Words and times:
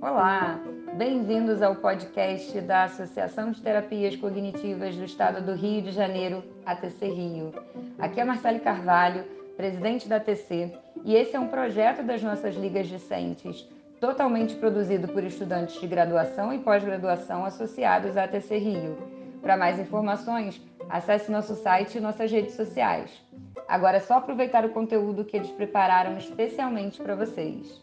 Olá, 0.00 0.58
bem-vindos 0.96 1.62
ao 1.62 1.76
podcast 1.76 2.60
da 2.62 2.84
Associação 2.84 3.52
de 3.52 3.62
Terapias 3.62 4.16
Cognitivas 4.16 4.96
do 4.96 5.04
Estado 5.04 5.46
do 5.46 5.54
Rio 5.54 5.82
de 5.82 5.92
Janeiro, 5.92 6.42
ATC 6.66 7.06
Rio. 7.06 7.54
Aqui 8.00 8.18
é 8.20 8.24
Marcele 8.24 8.58
Carvalho, 8.58 9.22
presidente 9.56 10.08
da 10.08 10.16
ATC, 10.16 10.76
e 11.04 11.14
esse 11.14 11.36
é 11.36 11.40
um 11.40 11.46
projeto 11.46 12.02
das 12.02 12.20
nossas 12.20 12.56
ligas 12.56 12.88
discentes, 12.88 13.64
totalmente 14.00 14.56
produzido 14.56 15.06
por 15.06 15.22
estudantes 15.22 15.80
de 15.80 15.86
graduação 15.86 16.52
e 16.52 16.58
pós-graduação 16.58 17.44
associados 17.44 18.16
à 18.16 18.24
ATC 18.24 18.58
Rio. 18.58 18.98
Para 19.40 19.56
mais 19.56 19.78
informações, 19.78 20.60
acesse 20.88 21.30
nosso 21.30 21.54
site 21.54 21.98
e 21.98 22.00
nossas 22.00 22.32
redes 22.32 22.54
sociais. 22.54 23.29
Agora 23.70 23.98
é 23.98 24.00
só 24.00 24.14
aproveitar 24.14 24.64
o 24.64 24.70
conteúdo 24.70 25.24
que 25.24 25.36
eles 25.36 25.52
prepararam 25.52 26.18
especialmente 26.18 27.00
para 27.00 27.14
vocês. 27.14 27.80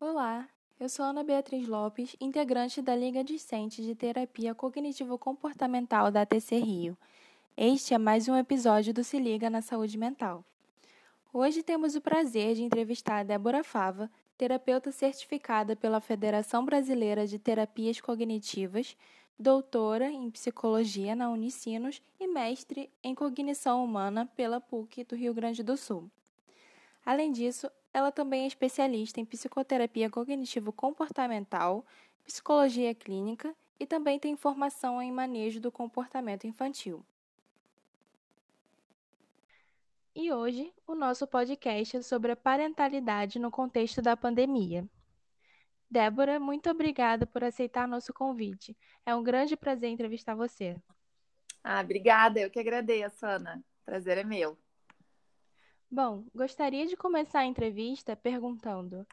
Olá, 0.00 0.48
eu 0.80 0.88
sou 0.88 1.04
Ana 1.04 1.22
Beatriz 1.22 1.68
Lopes, 1.68 2.16
integrante 2.20 2.82
da 2.82 2.96
Liga 2.96 3.22
Discente 3.22 3.80
de 3.80 3.94
Terapia 3.94 4.56
Cognitivo-Comportamental 4.56 6.10
da 6.10 6.22
ATC 6.22 6.56
Rio. 6.56 6.98
Este 7.56 7.94
é 7.94 7.98
mais 7.98 8.28
um 8.28 8.36
episódio 8.36 8.92
do 8.92 9.04
Se 9.04 9.20
Liga 9.20 9.48
na 9.48 9.62
Saúde 9.62 9.96
Mental. 9.96 10.44
Hoje 11.32 11.62
temos 11.62 11.94
o 11.94 12.00
prazer 12.00 12.56
de 12.56 12.64
entrevistar 12.64 13.20
a 13.20 13.22
Débora 13.22 13.62
Fava, 13.62 14.10
terapeuta 14.36 14.90
certificada 14.90 15.76
pela 15.76 16.00
Federação 16.00 16.64
Brasileira 16.64 17.24
de 17.24 17.38
Terapias 17.38 18.00
Cognitivas, 18.00 18.96
doutora 19.38 20.10
em 20.10 20.30
psicologia 20.30 21.14
na 21.14 21.30
Unicinos 21.30 22.02
e 22.18 22.26
mestre 22.26 22.90
em 23.02 23.14
cognição 23.14 23.84
humana 23.84 24.26
pela 24.34 24.60
PUC 24.60 25.04
do 25.04 25.14
Rio 25.14 25.34
Grande 25.34 25.62
do 25.62 25.76
Sul. 25.76 26.10
Além 27.04 27.30
disso, 27.30 27.70
ela 27.92 28.10
também 28.10 28.44
é 28.44 28.46
especialista 28.46 29.20
em 29.20 29.24
psicoterapia 29.24 30.10
cognitivo-comportamental, 30.10 31.84
psicologia 32.24 32.94
clínica 32.94 33.54
e 33.78 33.86
também 33.86 34.18
tem 34.18 34.36
formação 34.36 35.00
em 35.00 35.12
manejo 35.12 35.60
do 35.60 35.70
comportamento 35.70 36.46
infantil. 36.46 37.04
E 40.14 40.32
hoje 40.32 40.72
o 40.86 40.94
nosso 40.94 41.26
podcast 41.26 41.98
é 41.98 42.02
sobre 42.02 42.32
a 42.32 42.36
parentalidade 42.36 43.38
no 43.38 43.50
contexto 43.50 44.00
da 44.00 44.16
pandemia. 44.16 44.88
Débora, 45.90 46.40
muito 46.40 46.68
obrigada 46.68 47.26
por 47.26 47.44
aceitar 47.44 47.86
nosso 47.86 48.12
convite. 48.12 48.76
É 49.04 49.14
um 49.14 49.22
grande 49.22 49.56
prazer 49.56 49.90
entrevistar 49.90 50.34
você. 50.34 50.76
Ah, 51.62 51.80
obrigada, 51.80 52.40
eu 52.40 52.50
que 52.50 52.60
agradeço, 52.60 53.24
Ana. 53.24 53.62
Prazer 53.84 54.18
é 54.18 54.24
meu. 54.24 54.58
Bom, 55.90 56.24
gostaria 56.34 56.86
de 56.86 56.96
começar 56.96 57.40
a 57.40 57.46
entrevista 57.46 58.16
perguntando: 58.16 59.06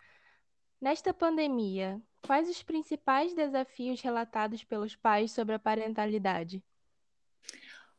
Nesta 0.81 1.13
pandemia, 1.13 2.01
quais 2.25 2.49
os 2.49 2.63
principais 2.63 3.33
desafios 3.33 4.01
relatados 4.01 4.63
pelos 4.63 4.95
pais 4.95 5.31
sobre 5.31 5.55
a 5.55 5.59
parentalidade? 5.59 6.63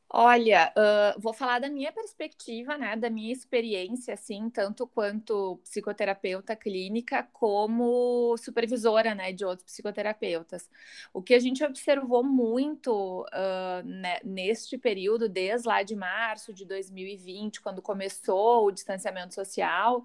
Olha, 0.09 0.73
uh, 0.77 1.21
vou 1.21 1.33
falar 1.33 1.59
da 1.59 1.69
minha 1.69 1.91
perspectiva, 1.91 2.79
né, 2.79 2.95
da 2.95 3.11
minha 3.11 3.33
experiência, 3.33 4.15
assim, 4.15 4.49
tanto 4.49 4.87
quanto 4.87 5.57
psicoterapeuta 5.65 6.55
clínica, 6.55 7.25
como 7.33 8.37
supervisora, 8.37 9.13
né, 9.15 9.33
de 9.33 9.45
outros 9.45 9.65
psicoterapeutas. 9.67 10.71
O 11.13 11.21
que 11.21 11.35
a 11.35 11.41
gente 11.41 11.65
observou 11.65 12.23
muito 12.23 13.23
uh, 13.25 13.83
né, 13.85 14.21
neste 14.25 14.79
período, 14.79 15.29
desde 15.29 15.67
lá 15.67 15.83
de 15.83 15.97
março 15.97 16.53
de 16.55 16.65
2020, 16.65 17.61
quando 17.61 17.83
começou 17.83 18.67
o 18.67 18.71
distanciamento 18.71 19.35
social, 19.35 20.05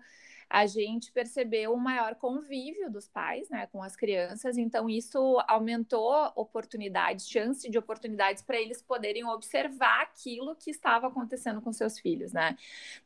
a 0.49 0.65
gente 0.65 1.11
percebeu 1.11 1.73
um 1.73 1.77
maior 1.77 2.15
convívio 2.15 2.89
dos 2.89 3.07
pais 3.07 3.47
né, 3.49 3.67
com 3.67 3.83
as 3.83 3.95
crianças, 3.95 4.57
então 4.57 4.89
isso 4.89 5.39
aumentou 5.47 6.11
oportunidades, 6.35 7.29
chance 7.29 7.69
de 7.69 7.77
oportunidades 7.77 8.41
para 8.41 8.59
eles 8.59 8.81
poderem 8.81 9.23
observar 9.25 10.01
aquilo 10.01 10.55
que 10.55 10.71
estava 10.71 11.07
acontecendo 11.07 11.61
com 11.61 11.71
seus 11.71 11.99
filhos, 11.99 12.33
né? 12.33 12.57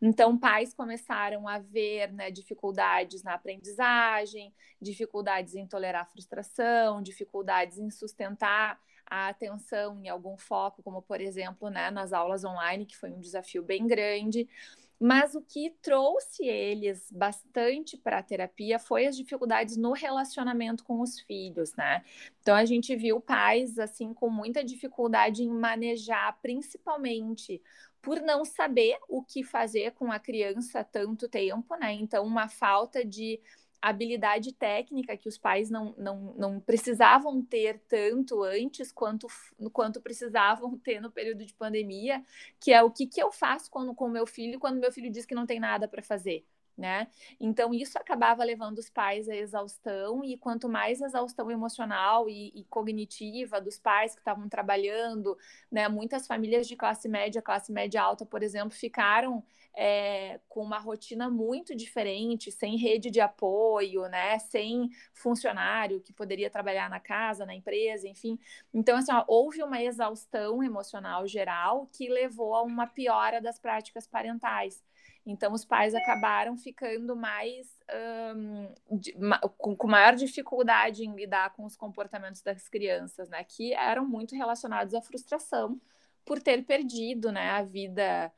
Então, 0.02 0.38
pais 0.38 0.74
começaram 0.74 1.46
a 1.46 1.60
ver 1.60 2.14
né, 2.14 2.32
dificuldades 2.32 3.24
na 3.24 3.34
aprendizagem, 3.34 4.54
dificuldades 4.82 5.54
em 5.54 5.68
tolerar 5.68 6.10
frustração, 6.10 7.02
dificuldades 7.02 7.78
em 7.78 7.90
sustentar 7.90 8.80
a 9.06 9.28
atenção 9.28 10.00
em 10.02 10.08
algum 10.08 10.38
foco, 10.38 10.82
como 10.82 11.02
por 11.02 11.20
exemplo, 11.20 11.70
né, 11.70 11.92
nas 11.92 12.14
aulas 12.14 12.46
online, 12.46 12.86
que 12.86 12.96
foi 12.96 13.12
um 13.12 13.20
desafio 13.20 13.62
bem 13.62 13.86
grande. 13.86 14.48
Mas 15.06 15.36
o 15.36 15.42
que 15.42 15.70
trouxe 15.82 16.46
eles 16.46 17.12
bastante 17.12 17.98
para 17.98 18.20
a 18.20 18.24
terapia 18.24 18.80
foi 18.80 19.06
as 19.06 19.18
dificuldades 19.18 19.76
no 19.76 19.92
relacionamento 19.92 20.82
com 20.86 21.02
os 21.02 21.20
filhos, 21.20 21.76
né? 21.76 22.06
Então 22.40 22.56
a 22.56 22.64
gente 22.64 22.96
viu 22.96 23.20
pais 23.20 23.78
assim 23.78 24.14
com 24.14 24.30
muita 24.30 24.64
dificuldade 24.64 25.44
em 25.44 25.50
manejar, 25.50 26.40
principalmente 26.42 27.62
por 28.02 28.22
não 28.22 28.46
saber 28.46 28.98
o 29.10 29.22
que 29.22 29.44
fazer 29.44 29.92
com 29.92 30.10
a 30.10 30.20
criança 30.20 30.86
tanto 30.86 31.28
tempo, 31.28 31.76
né? 31.76 31.92
Então 31.92 32.26
uma 32.26 32.48
falta 32.48 33.04
de 33.04 33.42
habilidade 33.90 34.54
técnica 34.54 35.18
que 35.18 35.28
os 35.28 35.38
pais 35.38 35.70
não, 35.70 35.94
não, 35.98 36.34
não 36.38 36.60
precisavam 36.60 37.44
ter 37.44 37.80
tanto 37.88 38.42
antes 38.44 38.92
quanto, 38.92 39.28
quanto 39.72 40.02
precisavam 40.02 40.78
ter 40.80 41.02
no 41.02 41.12
período 41.12 41.46
de 41.46 41.54
pandemia, 41.54 42.24
que 42.60 42.72
é 42.72 42.82
o 42.82 42.90
que, 42.90 43.06
que 43.06 43.22
eu 43.22 43.32
faço 43.32 43.70
quando, 43.70 43.94
com 43.94 44.08
meu 44.08 44.26
filho 44.26 44.60
quando 44.60 44.80
meu 44.80 44.92
filho 44.92 45.12
diz 45.12 45.26
que 45.26 45.36
não 45.36 45.46
tem 45.46 45.60
nada 45.60 45.88
para 45.88 46.02
fazer 46.02 46.46
né? 46.78 47.08
Então 47.40 47.74
isso 47.74 47.98
acabava 47.98 48.44
levando 48.44 48.80
os 48.80 48.90
pais 48.90 49.30
à 49.30 49.36
exaustão 49.36 50.24
e 50.24 50.38
quanto 50.38 50.68
mais 50.68 51.02
exaustão 51.02 51.52
emocional 51.52 52.28
e, 52.30 52.52
e 52.56 52.64
cognitiva 52.66 53.62
dos 53.62 53.78
pais 53.78 54.14
que 54.14 54.22
estavam 54.22 54.50
trabalhando, 54.50 55.38
né? 55.72 55.88
Muitas 55.88 56.26
famílias 56.26 56.68
de 56.68 56.76
classe 56.76 57.08
média, 57.08 57.42
classe 57.42 57.72
média 57.72 58.02
alta, 58.02 58.26
por 58.26 58.42
exemplo, 58.42 58.72
ficaram 58.72 59.44
é, 59.76 60.40
com 60.48 60.62
uma 60.62 60.78
rotina 60.78 61.30
muito 61.30 61.76
diferente, 61.76 62.52
sem 62.52 62.78
rede 62.78 63.10
de 63.10 63.20
apoio, 63.20 64.08
né? 64.08 64.38
Sem 64.40 64.90
funcionário 65.14 66.02
que 66.02 66.14
poderia 66.14 66.50
trabalhar 66.50 66.90
na 66.90 67.00
casa, 67.00 67.46
na 67.46 67.56
empresa, 67.56 68.08
enfim. 68.08 68.40
Então 68.74 68.98
assim, 68.98 69.12
ó, 69.12 69.24
houve 69.28 69.64
uma 69.64 69.82
exaustão 69.82 70.64
emocional 70.64 71.28
geral 71.28 71.88
que 71.92 72.08
levou 72.08 72.56
a 72.56 72.62
uma 72.64 72.88
piora 72.88 73.42
das 73.42 73.60
práticas 73.60 74.08
parentais. 74.08 74.84
Então, 75.26 75.54
os 75.54 75.64
pais 75.64 75.96
acabaram 75.96 76.58
ficando 76.58 77.16
mais 77.16 77.78
um, 78.36 78.98
de, 78.98 79.14
com, 79.58 79.74
com, 79.74 79.88
maior 79.88 80.16
dificuldade 80.16 81.06
em 81.06 81.16
lidar 81.16 81.54
com 81.54 81.64
os 81.64 81.78
comportamentos 81.78 82.42
das 82.42 82.68
crianças, 82.68 83.30
né? 83.30 83.42
Que 83.44 83.74
eram 83.74 84.06
muito 84.06 84.36
relacionados 84.36 84.94
à 84.94 85.02
frustração 85.02 85.80
por 86.26 86.42
ter 86.42 86.64
perdido, 86.64 87.32
né, 87.32 87.52
a 87.52 87.64
vida 87.64 88.32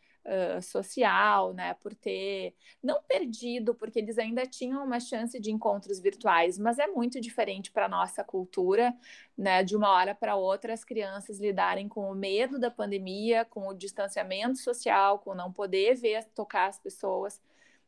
social, 0.62 1.54
né, 1.54 1.76
por 1.76 1.94
ter 1.94 2.56
não 2.82 3.02
perdido, 3.04 3.76
porque 3.76 4.00
eles 4.00 4.18
ainda 4.18 4.46
tinham 4.46 4.84
uma 4.84 5.00
chance 5.00 5.40
de 5.40 5.52
encontros 5.52 6.00
virtuais, 6.00 6.58
mas 6.58 6.80
é 6.80 6.88
muito 6.88 7.22
diferente 7.22 7.72
para 7.72 7.88
nossa 7.88 8.24
cultura, 8.24 8.96
né, 9.38 9.64
de 9.64 9.76
uma 9.76 9.90
hora 9.92 10.16
para 10.16 10.36
outra 10.36 10.74
as 10.74 10.84
crianças 10.84 11.40
lidarem 11.40 11.88
com 11.88 12.10
o 12.12 12.16
medo 12.16 12.60
da 12.60 12.72
pandemia, 12.72 13.46
com 13.46 13.68
o 13.68 13.74
distanciamento 13.74 14.58
social, 14.58 15.20
com 15.20 15.36
não 15.36 15.52
poder 15.52 15.96
ver, 15.96 16.26
tocar 16.34 16.68
as 16.70 16.80
pessoas. 16.80 17.42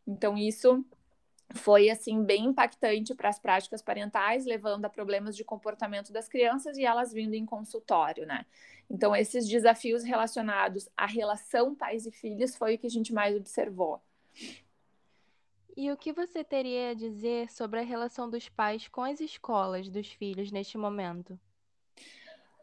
Então 0.06 0.38
isso 0.38 0.86
foi 1.54 1.90
assim 1.90 2.24
bem 2.24 2.46
impactante 2.46 3.16
para 3.16 3.30
as 3.30 3.40
práticas 3.40 3.82
parentais, 3.82 4.46
levando 4.46 4.86
a 4.86 4.90
problemas 4.90 5.36
de 5.36 5.44
comportamento 5.44 6.12
das 6.12 6.28
crianças 6.28 6.78
e 6.78 6.86
elas 6.86 7.14
vindo 7.14 7.34
em 7.34 7.46
consultório, 7.46 8.26
né? 8.26 8.46
Então 8.90 9.16
esses 9.16 9.48
desafios 9.48 10.04
relacionados 10.04 10.90
à 10.96 11.06
relação 11.06 11.74
pais 11.74 12.06
e 12.06 12.12
filhos 12.12 12.56
foi 12.56 12.76
o 12.76 12.78
que 12.78 12.88
a 12.88 12.90
gente 12.90 13.14
mais 13.14 13.36
observou. 13.36 14.02
E 15.76 15.92
o 15.92 15.98
que 15.98 16.12
você 16.12 16.44
teria 16.44 16.90
a 16.90 16.94
dizer 16.94 17.52
sobre 17.52 17.80
a 17.80 17.84
relação 17.84 18.30
dos 18.30 18.50
pais 18.50 18.88
com 18.88 19.04
as 19.04 19.20
escolas 19.22 19.90
dos 19.90 20.08
filhos 20.08 20.52
neste 20.52 20.78
momento? 20.78 21.40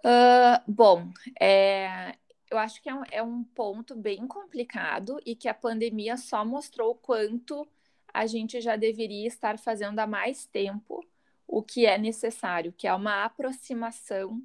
Uh, 0.05 0.61
bom, 0.67 1.11
é, 1.41 2.17
eu 2.51 2.59
acho 2.59 2.83
que 2.83 2.91
é 2.91 2.95
um, 2.95 3.03
é 3.11 3.23
um 3.23 3.43
ponto 3.43 3.95
bem 3.97 4.27
complicado 4.27 5.21
e 5.25 5.35
que 5.35 5.49
a 5.49 5.55
pandemia 5.55 6.17
só 6.17 6.45
mostrou 6.45 6.91
o 6.91 6.95
quanto 6.95 7.67
a 8.15 8.27
gente 8.27 8.61
já 8.61 8.77
deveria 8.77 9.27
estar 9.27 9.59
fazendo 9.59 9.99
há 9.99 10.07
mais 10.07 10.47
tempo 10.47 11.05
o 11.49 11.63
que 11.63 11.85
é 11.85 11.99
necessário, 11.99 12.73
que 12.73 12.87
é 12.87 12.95
uma 12.95 13.25
aproximação 13.25 14.41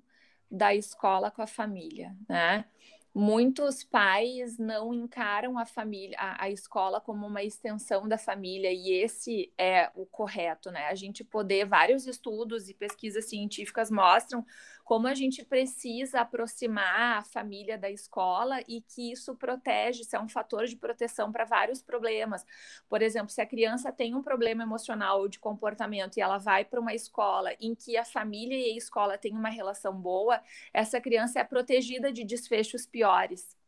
da 0.52 0.74
escola 0.74 1.30
com 1.30 1.44
a 1.44 1.48
família, 1.48 2.18
né? 2.28 2.66
Muitos 3.14 3.84
pais 3.84 4.58
não 4.60 4.94
encaram 4.94 5.58
a 5.58 5.66
família, 5.66 6.16
a, 6.20 6.46
a, 6.46 6.50
escola 6.50 7.02
como 7.02 7.26
uma 7.26 7.44
extensão 7.44 8.08
da 8.08 8.18
família, 8.18 8.72
e 8.72 8.92
esse 8.92 9.52
é 9.58 9.90
o 9.96 10.06
correto, 10.06 10.70
né? 10.70 10.88
A 10.88 10.96
gente 10.96 11.24
poder, 11.24 11.66
vários 11.66 12.06
estudos 12.06 12.70
e 12.70 12.74
pesquisas 12.74 13.28
científicas 13.28 13.90
mostram 13.90 14.46
como 14.90 15.06
a 15.06 15.14
gente 15.14 15.46
precisa 15.46 16.22
aproximar 16.22 17.20
a 17.20 17.24
família 17.24 17.78
da 17.78 17.92
escola 17.92 18.60
e 18.68 18.82
que 18.82 19.12
isso 19.12 19.36
protege, 19.36 20.02
isso 20.02 20.16
é 20.16 20.20
um 20.20 20.28
fator 20.28 20.66
de 20.66 20.76
proteção 20.76 21.32
para 21.32 21.46
vários 21.46 21.80
problemas. 21.80 22.44
Por 22.90 23.04
exemplo, 23.04 23.30
se 23.30 23.40
a 23.40 23.46
criança 23.46 23.92
tem 23.92 24.16
um 24.16 24.24
problema 24.24 24.64
emocional 24.64 25.20
ou 25.20 25.28
de 25.28 25.38
comportamento 25.38 26.18
e 26.18 26.22
ela 26.22 26.40
vai 26.40 26.66
para 26.66 26.80
uma 26.80 26.96
escola 26.96 27.52
em 27.62 27.76
que 27.76 27.98
a 27.98 28.04
família 28.04 28.58
e 28.58 28.74
a 28.74 28.78
escola 28.78 29.16
têm 29.16 29.34
uma 29.34 29.50
relação 29.50 29.94
boa, 29.94 30.42
essa 30.74 31.00
criança 31.00 31.40
é 31.40 31.44
protegida 31.44 32.12
de 32.12 32.24
desfechos 32.24 32.88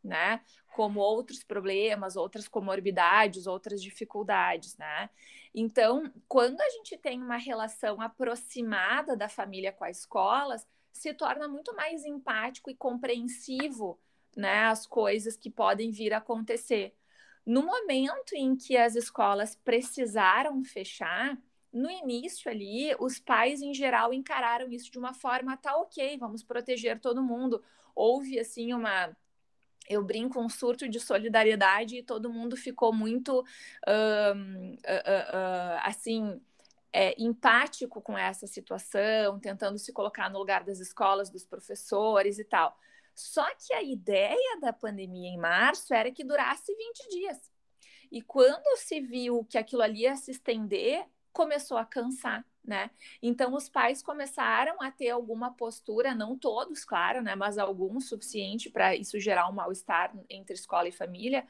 né? 0.02 0.40
Como 0.74 1.00
outros 1.00 1.44
problemas, 1.44 2.16
outras 2.16 2.48
comorbidades, 2.48 3.46
outras 3.46 3.82
dificuldades, 3.82 4.76
né? 4.76 5.10
Então, 5.54 6.10
quando 6.26 6.60
a 6.60 6.70
gente 6.70 6.96
tem 6.96 7.20
uma 7.20 7.36
relação 7.36 8.00
aproximada 8.00 9.16
da 9.16 9.28
família 9.28 9.72
com 9.72 9.84
as 9.84 9.98
escolas, 9.98 10.66
se 10.92 11.12
torna 11.14 11.46
muito 11.48 11.74
mais 11.74 12.04
empático 12.04 12.70
e 12.70 12.74
compreensivo, 12.74 13.98
né, 14.36 14.64
as 14.66 14.86
coisas 14.86 15.36
que 15.36 15.50
podem 15.50 15.90
vir 15.90 16.12
a 16.14 16.18
acontecer. 16.18 16.94
No 17.44 17.62
momento 17.62 18.34
em 18.34 18.56
que 18.56 18.76
as 18.76 18.94
escolas 18.94 19.56
precisaram 19.56 20.62
fechar, 20.64 21.36
no 21.72 21.90
início 21.90 22.50
ali, 22.50 22.94
os 23.00 23.18
pais 23.18 23.62
em 23.62 23.72
geral 23.74 24.12
encararam 24.12 24.70
isso 24.70 24.90
de 24.90 24.98
uma 24.98 25.14
forma 25.14 25.56
tá 25.56 25.76
ok, 25.76 26.16
vamos 26.18 26.42
proteger 26.42 27.00
todo 27.00 27.22
mundo. 27.22 27.62
Houve 27.94 28.38
assim 28.38 28.72
uma 28.74 29.16
eu 29.92 30.02
brinco 30.02 30.40
um 30.40 30.48
surto 30.48 30.88
de 30.88 30.98
solidariedade 30.98 31.96
e 31.96 32.02
todo 32.02 32.32
mundo 32.32 32.56
ficou 32.56 32.92
muito 32.92 33.40
uh, 33.40 33.44
uh, 33.44 34.76
uh, 34.76 35.78
assim 35.82 36.40
é, 36.92 37.14
empático 37.20 38.02
com 38.02 38.16
essa 38.16 38.46
situação, 38.46 39.40
tentando 39.40 39.78
se 39.78 39.92
colocar 39.92 40.28
no 40.28 40.38
lugar 40.38 40.62
das 40.62 40.78
escolas, 40.78 41.30
dos 41.30 41.44
professores 41.44 42.38
e 42.38 42.44
tal. 42.44 42.76
Só 43.14 43.46
que 43.54 43.72
a 43.72 43.82
ideia 43.82 44.60
da 44.60 44.72
pandemia 44.72 45.28
em 45.28 45.38
março 45.38 45.94
era 45.94 46.10
que 46.10 46.24
durasse 46.24 46.74
20 46.74 47.08
dias. 47.08 47.50
E 48.10 48.20
quando 48.20 48.76
se 48.76 49.00
viu 49.00 49.44
que 49.44 49.56
aquilo 49.56 49.82
ali 49.82 50.00
ia 50.02 50.16
se 50.16 50.30
estender, 50.30 51.06
começou 51.32 51.78
a 51.78 51.84
cansar, 51.84 52.44
né? 52.64 52.90
Então 53.22 53.54
os 53.54 53.68
pais 53.68 54.02
começaram 54.02 54.80
a 54.80 54.90
ter 54.90 55.10
alguma 55.10 55.52
postura, 55.52 56.14
não 56.14 56.36
todos, 56.38 56.84
claro, 56.84 57.20
né, 57.20 57.34
mas 57.34 57.58
alguns 57.58 58.08
suficiente 58.08 58.70
para 58.70 58.94
isso 58.94 59.18
gerar 59.18 59.48
um 59.48 59.52
mal-estar 59.52 60.12
entre 60.30 60.54
escola 60.54 60.88
e 60.88 60.92
família, 60.92 61.46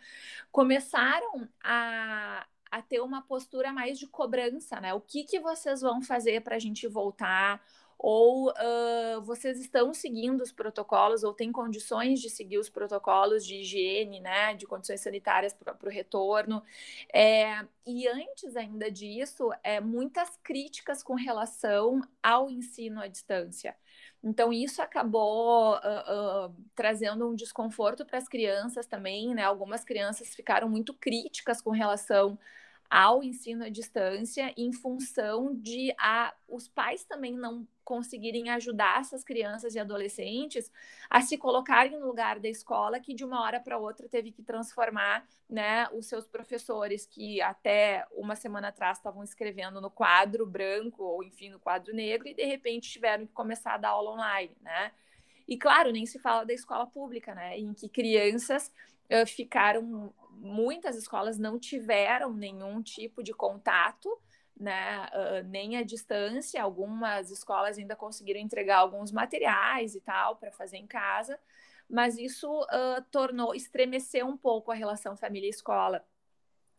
começaram 0.50 1.48
a, 1.62 2.46
a 2.70 2.82
ter 2.82 3.00
uma 3.00 3.22
postura 3.22 3.72
mais 3.72 3.98
de 3.98 4.06
cobrança, 4.06 4.80
né? 4.80 4.94
O 4.94 5.00
que 5.00 5.24
que 5.24 5.38
vocês 5.38 5.82
vão 5.82 6.00
fazer 6.02 6.40
para 6.42 6.56
a 6.56 6.58
gente 6.58 6.86
voltar? 6.88 7.62
Ou 8.02 8.50
uh, 8.50 9.22
vocês 9.22 9.60
estão 9.60 9.94
seguindo 9.94 10.40
os 10.40 10.50
protocolos 10.50 11.22
ou 11.22 11.32
têm 11.32 11.52
condições 11.52 12.20
de 12.20 12.28
seguir 12.28 12.58
os 12.58 12.68
protocolos 12.68 13.46
de 13.46 13.58
higiene, 13.58 14.18
né, 14.18 14.54
de 14.54 14.66
condições 14.66 15.00
sanitárias 15.00 15.54
para 15.54 15.76
o 15.80 15.88
retorno. 15.88 16.64
É, 17.14 17.64
e 17.86 18.08
antes 18.08 18.56
ainda 18.56 18.90
disso, 18.90 19.50
é, 19.62 19.80
muitas 19.80 20.36
críticas 20.42 21.00
com 21.00 21.14
relação 21.14 22.02
ao 22.20 22.50
ensino 22.50 23.00
à 23.00 23.06
distância. 23.06 23.76
Então, 24.20 24.52
isso 24.52 24.82
acabou 24.82 25.74
uh, 25.74 26.48
uh, 26.48 26.54
trazendo 26.74 27.28
um 27.28 27.34
desconforto 27.36 28.04
para 28.04 28.18
as 28.18 28.28
crianças 28.28 28.86
também, 28.86 29.34
né? 29.34 29.42
Algumas 29.42 29.84
crianças 29.84 30.34
ficaram 30.34 30.68
muito 30.68 30.94
críticas 30.94 31.60
com 31.60 31.70
relação 31.70 32.38
ao 32.92 33.22
ensino 33.22 33.64
à 33.64 33.70
distância 33.70 34.52
em 34.54 34.70
função 34.70 35.54
de 35.54 35.94
a, 35.98 36.34
os 36.46 36.68
pais 36.68 37.02
também 37.02 37.34
não 37.34 37.66
conseguirem 37.82 38.50
ajudar 38.50 39.00
essas 39.00 39.24
crianças 39.24 39.74
e 39.74 39.78
adolescentes 39.78 40.70
a 41.08 41.22
se 41.22 41.38
colocarem 41.38 41.98
no 41.98 42.06
lugar 42.06 42.38
da 42.38 42.50
escola 42.50 43.00
que 43.00 43.14
de 43.14 43.24
uma 43.24 43.40
hora 43.40 43.58
para 43.58 43.78
outra 43.78 44.06
teve 44.10 44.30
que 44.30 44.42
transformar 44.42 45.26
né, 45.48 45.88
os 45.94 46.04
seus 46.04 46.26
professores 46.26 47.06
que 47.06 47.40
até 47.40 48.06
uma 48.12 48.36
semana 48.36 48.68
atrás 48.68 48.98
estavam 48.98 49.24
escrevendo 49.24 49.80
no 49.80 49.90
quadro 49.90 50.44
branco 50.44 51.02
ou 51.02 51.24
enfim 51.24 51.48
no 51.48 51.58
quadro 51.58 51.94
negro 51.94 52.28
e 52.28 52.34
de 52.34 52.44
repente 52.44 52.90
tiveram 52.90 53.26
que 53.26 53.32
começar 53.32 53.72
a 53.72 53.78
dar 53.78 53.88
aula 53.88 54.10
online, 54.10 54.54
né? 54.60 54.92
E 55.48 55.56
claro, 55.56 55.90
nem 55.90 56.04
se 56.04 56.18
fala 56.18 56.44
da 56.44 56.52
escola 56.52 56.86
pública, 56.86 57.34
né? 57.34 57.58
Em 57.58 57.72
que 57.72 57.88
crianças 57.88 58.70
ficaram 59.26 60.12
muitas 60.42 60.96
escolas 60.96 61.38
não 61.38 61.58
tiveram 61.58 62.32
nenhum 62.32 62.82
tipo 62.82 63.22
de 63.22 63.32
contato, 63.32 64.08
né, 64.58 65.06
uh, 65.06 65.48
nem 65.48 65.76
à 65.76 65.82
distância. 65.82 66.62
Algumas 66.62 67.30
escolas 67.30 67.78
ainda 67.78 67.94
conseguiram 67.94 68.40
entregar 68.40 68.78
alguns 68.78 69.12
materiais 69.12 69.94
e 69.94 70.00
tal 70.00 70.36
para 70.36 70.50
fazer 70.50 70.78
em 70.78 70.86
casa, 70.86 71.38
mas 71.88 72.18
isso 72.18 72.48
uh, 72.62 73.02
tornou, 73.10 73.54
estremeceu 73.54 74.26
um 74.26 74.36
pouco 74.36 74.72
a 74.72 74.74
relação 74.74 75.16
família-escola. 75.16 76.04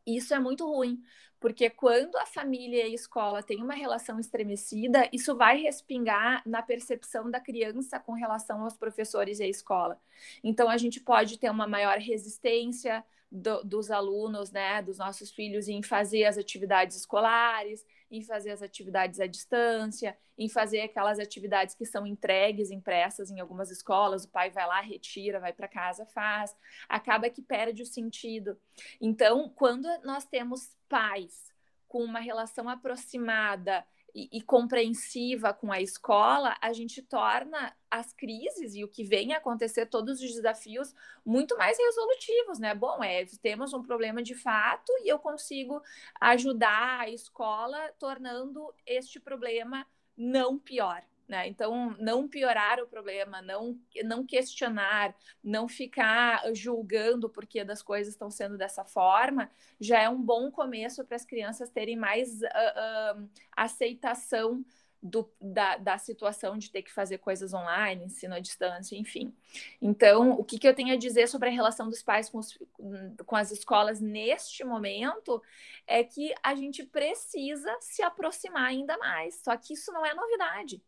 Isso 0.06 0.34
é 0.34 0.40
muito 0.40 0.66
ruim, 0.66 1.02
porque 1.40 1.70
quando 1.70 2.16
a 2.18 2.26
família 2.26 2.88
e 2.88 2.92
a 2.92 2.94
escola 2.94 3.42
têm 3.42 3.62
uma 3.62 3.74
relação 3.74 4.20
estremecida, 4.20 5.10
isso 5.12 5.36
vai 5.36 5.62
respingar 5.62 6.42
na 6.46 6.62
percepção 6.62 7.30
da 7.30 7.40
criança 7.40 8.00
com 8.00 8.14
relação 8.14 8.64
aos 8.64 8.78
professores 8.78 9.40
e 9.40 9.44
à 9.44 9.48
escola. 9.48 10.00
Então, 10.44 10.70
a 10.70 10.78
gente 10.78 11.00
pode 11.00 11.38
ter 11.40 11.50
uma 11.50 11.68
maior 11.68 11.98
resistência, 11.98 13.04
do, 13.34 13.64
dos 13.64 13.90
alunos, 13.90 14.52
né, 14.52 14.82
dos 14.84 15.00
nossos 15.00 15.32
filhos 15.32 15.68
em 15.68 15.82
fazer 15.82 16.26
as 16.26 16.38
atividades 16.38 16.98
escolares, 16.98 17.84
em 18.10 18.22
fazer 18.22 18.52
as 18.52 18.62
atividades 18.62 19.20
à 19.20 19.28
distância, 19.28 20.18
em 20.38 20.50
fazer 20.50 20.82
aquelas 20.82 21.20
atividades 21.20 21.76
que 21.76 21.86
são 21.86 22.06
entregues, 22.06 22.72
impressas 22.72 23.30
em 23.30 23.40
algumas 23.40 23.72
escolas, 23.72 24.26
o 24.26 24.30
pai 24.30 24.50
vai 24.50 24.66
lá, 24.66 24.82
retira, 24.82 25.40
vai 25.40 25.54
para 25.54 25.68
casa, 25.68 26.06
faz, 26.06 26.56
acaba 26.88 27.30
que 27.30 27.42
perde 27.42 27.82
o 27.82 27.86
sentido. 27.86 28.58
Então, 29.00 29.50
quando 29.50 29.88
nós 30.04 30.26
temos 30.26 30.76
pais 30.88 31.52
com 31.88 32.04
uma 32.04 32.20
relação 32.20 32.68
aproximada 32.68 33.86
e, 34.14 34.42
compreensiva 34.42 35.54
com 35.54 35.72
a 35.72 35.82
escola, 35.82 36.56
a 36.62 36.72
gente 36.72 37.02
torna 37.02 37.76
as 37.90 38.14
crises 38.14 38.76
e 38.76 38.84
o 38.84 38.88
que 38.88 39.04
vem 39.04 39.34
a 39.34 39.38
acontecer, 39.38 39.88
todos 39.88 40.22
os 40.22 40.34
desafios, 40.34 40.94
muito 41.26 41.58
mais 41.58 41.78
resolutivos, 41.78 42.60
né? 42.60 42.76
Bom, 42.76 43.04
é, 43.04 43.26
temos 43.42 43.74
um 43.74 43.82
problema 43.82 44.22
de 44.22 44.36
fato 44.36 44.92
e 45.04 45.10
eu 45.10 45.18
consigo 45.18 45.82
ajudar 46.22 47.02
a 47.02 47.10
escola 47.10 47.92
tornando 47.98 48.74
este 48.86 49.20
problema 49.20 49.86
não 50.16 50.60
pior. 50.60 51.04
Né? 51.28 51.48
Então, 51.48 51.96
não 52.00 52.28
piorar 52.28 52.80
o 52.82 52.88
problema, 52.88 53.42
não, 53.42 53.80
não 54.04 54.26
questionar, 54.26 55.16
não 55.44 55.68
ficar 55.68 56.54
julgando 56.54 57.30
porque 57.30 57.64
das 57.64 57.82
coisas 57.82 58.14
estão 58.14 58.30
sendo 58.30 58.58
dessa 58.58 58.84
forma, 58.84 59.50
já 59.80 60.02
é 60.02 60.10
um 60.10 60.22
bom 60.22 60.52
começo 60.52 61.04
para 61.06 61.16
as 61.16 61.26
crianças 61.26 61.70
terem 61.70 61.96
mais 61.96 62.42
uh, 62.42 63.20
uh, 63.20 63.30
aceitação 63.56 64.66
do, 65.04 65.30
da, 65.40 65.76
da 65.76 65.98
situação 65.98 66.58
de 66.58 66.72
ter 66.72 66.82
que 66.82 66.92
fazer 66.92 67.18
coisas 67.18 67.54
online, 67.54 68.06
ensino 68.06 68.36
à 68.36 68.40
distância, 68.40 68.96
enfim. 68.96 69.36
Então, 69.82 70.32
o 70.32 70.46
que, 70.46 70.58
que 70.58 70.68
eu 70.68 70.74
tenho 70.74 70.94
a 70.94 70.98
dizer 70.98 71.28
sobre 71.28 71.50
a 71.50 71.52
relação 71.52 71.90
dos 71.90 72.02
pais 72.02 72.30
com, 72.30 72.38
os, 72.38 72.58
com 73.26 73.36
as 73.36 73.52
escolas 73.52 74.00
neste 74.00 74.64
momento 74.64 75.44
é 75.86 76.06
que 76.06 76.34
a 76.42 76.56
gente 76.56 76.86
precisa 76.86 77.76
se 77.82 78.02
aproximar 78.02 78.68
ainda 78.68 78.98
mais. 78.98 79.36
Só 79.44 79.58
que 79.58 79.74
isso 79.74 79.92
não 79.92 80.06
é 80.06 80.14
novidade. 80.14 80.82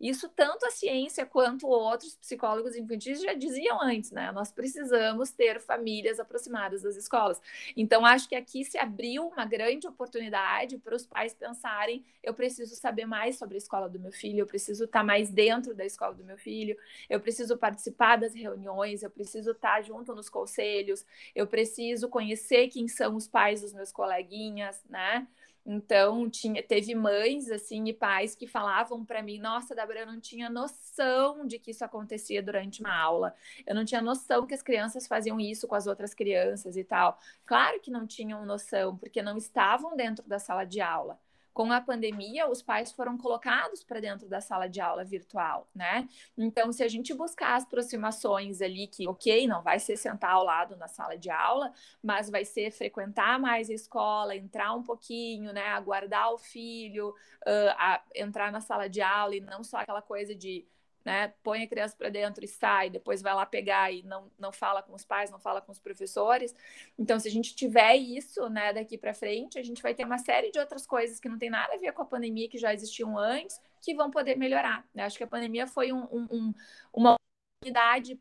Isso 0.00 0.28
tanto 0.28 0.66
a 0.66 0.70
ciência 0.70 1.24
quanto 1.24 1.66
outros 1.66 2.16
psicólogos 2.16 2.76
infantis 2.76 3.20
já 3.22 3.32
diziam 3.34 3.80
antes, 3.80 4.10
né? 4.10 4.30
Nós 4.32 4.52
precisamos 4.52 5.30
ter 5.30 5.60
famílias 5.60 6.20
aproximadas 6.20 6.82
das 6.82 6.96
escolas. 6.96 7.40
Então, 7.76 8.04
acho 8.04 8.28
que 8.28 8.34
aqui 8.34 8.64
se 8.64 8.76
abriu 8.78 9.26
uma 9.26 9.46
grande 9.46 9.86
oportunidade 9.86 10.78
para 10.78 10.94
os 10.94 11.06
pais 11.06 11.32
pensarem: 11.34 12.04
eu 12.22 12.34
preciso 12.34 12.74
saber 12.76 13.06
mais 13.06 13.38
sobre 13.38 13.54
a 13.56 13.58
escola 13.58 13.88
do 13.88 13.98
meu 13.98 14.12
filho, 14.12 14.40
eu 14.40 14.46
preciso 14.46 14.84
estar 14.84 15.02
mais 15.02 15.30
dentro 15.30 15.74
da 15.74 15.84
escola 15.84 16.14
do 16.14 16.24
meu 16.24 16.36
filho, 16.36 16.76
eu 17.08 17.20
preciso 17.20 17.56
participar 17.56 18.16
das 18.16 18.34
reuniões, 18.34 19.02
eu 19.02 19.10
preciso 19.10 19.52
estar 19.52 19.82
junto 19.82 20.14
nos 20.14 20.28
conselhos, 20.28 21.06
eu 21.34 21.46
preciso 21.46 22.08
conhecer 22.08 22.68
quem 22.68 22.86
são 22.88 23.16
os 23.16 23.26
pais 23.26 23.60
dos 23.62 23.72
meus 23.72 23.92
coleguinhas, 23.92 24.82
né? 24.88 25.26
Então, 25.68 26.30
tinha, 26.30 26.62
teve 26.62 26.94
mães 26.94 27.50
assim 27.50 27.88
e 27.88 27.92
pais 27.92 28.36
que 28.36 28.46
falavam 28.46 29.04
para 29.04 29.20
mim: 29.22 29.38
"Nossa, 29.38 29.74
Débora, 29.74 30.00
eu 30.00 30.06
não 30.06 30.20
tinha 30.20 30.48
noção 30.48 31.44
de 31.46 31.58
que 31.58 31.72
isso 31.72 31.84
acontecia 31.84 32.40
durante 32.42 32.80
uma 32.80 32.94
aula. 32.96 33.34
Eu 33.66 33.74
não 33.74 33.84
tinha 33.84 34.00
noção 34.00 34.46
que 34.46 34.54
as 34.54 34.62
crianças 34.62 35.06
faziam 35.08 35.40
isso 35.40 35.66
com 35.66 35.74
as 35.74 35.86
outras 35.88 36.14
crianças 36.14 36.76
e 36.76 36.84
tal". 36.84 37.18
Claro 37.44 37.80
que 37.80 37.90
não 37.90 38.06
tinham 38.06 38.46
noção, 38.46 38.96
porque 38.96 39.20
não 39.22 39.36
estavam 39.36 39.96
dentro 39.96 40.24
da 40.28 40.38
sala 40.38 40.64
de 40.64 40.80
aula 40.80 41.18
com 41.56 41.72
a 41.72 41.80
pandemia, 41.80 42.46
os 42.46 42.60
pais 42.60 42.92
foram 42.92 43.16
colocados 43.16 43.82
para 43.82 43.98
dentro 43.98 44.28
da 44.28 44.42
sala 44.42 44.68
de 44.68 44.78
aula 44.78 45.02
virtual, 45.02 45.66
né? 45.74 46.06
Então, 46.36 46.70
se 46.70 46.84
a 46.84 46.88
gente 46.88 47.14
buscar 47.14 47.56
as 47.56 47.64
aproximações 47.64 48.60
ali, 48.60 48.86
que, 48.86 49.08
ok, 49.08 49.46
não 49.46 49.62
vai 49.62 49.78
ser 49.78 49.96
sentar 49.96 50.32
ao 50.32 50.44
lado 50.44 50.76
na 50.76 50.86
sala 50.86 51.16
de 51.16 51.30
aula, 51.30 51.72
mas 52.02 52.28
vai 52.28 52.44
ser 52.44 52.70
frequentar 52.70 53.40
mais 53.40 53.70
a 53.70 53.72
escola, 53.72 54.36
entrar 54.36 54.74
um 54.74 54.82
pouquinho, 54.82 55.50
né? 55.54 55.68
Aguardar 55.68 56.30
o 56.30 56.36
filho, 56.36 57.08
uh, 57.08 58.02
entrar 58.14 58.52
na 58.52 58.60
sala 58.60 58.86
de 58.86 59.00
aula 59.00 59.34
e 59.34 59.40
não 59.40 59.64
só 59.64 59.78
aquela 59.78 60.02
coisa 60.02 60.34
de 60.34 60.66
né? 61.06 61.28
Põe 61.40 61.62
a 61.62 61.68
criança 61.68 61.94
para 61.96 62.08
dentro 62.08 62.44
e 62.44 62.48
sai, 62.48 62.90
depois 62.90 63.22
vai 63.22 63.32
lá 63.32 63.46
pegar 63.46 63.92
e 63.92 64.02
não, 64.02 64.28
não 64.36 64.50
fala 64.50 64.82
com 64.82 64.92
os 64.92 65.04
pais, 65.04 65.30
não 65.30 65.38
fala 65.38 65.60
com 65.60 65.70
os 65.70 65.78
professores. 65.78 66.52
Então, 66.98 67.20
se 67.20 67.28
a 67.28 67.30
gente 67.30 67.54
tiver 67.54 67.94
isso, 67.94 68.48
né, 68.48 68.72
daqui 68.72 68.98
para 68.98 69.14
frente, 69.14 69.56
a 69.56 69.62
gente 69.62 69.80
vai 69.80 69.94
ter 69.94 70.04
uma 70.04 70.18
série 70.18 70.50
de 70.50 70.58
outras 70.58 70.84
coisas 70.84 71.20
que 71.20 71.28
não 71.28 71.38
tem 71.38 71.48
nada 71.48 71.74
a 71.74 71.78
ver 71.78 71.92
com 71.92 72.02
a 72.02 72.04
pandemia, 72.04 72.48
que 72.48 72.58
já 72.58 72.74
existiam 72.74 73.16
antes, 73.16 73.60
que 73.80 73.94
vão 73.94 74.10
poder 74.10 74.36
melhorar. 74.36 74.84
Né? 74.92 75.04
Acho 75.04 75.16
que 75.16 75.22
a 75.22 75.28
pandemia 75.28 75.68
foi 75.68 75.92
um, 75.92 76.08
um, 76.10 76.26
um, 76.28 76.54
uma 76.92 77.14
oportunidade 77.62 78.16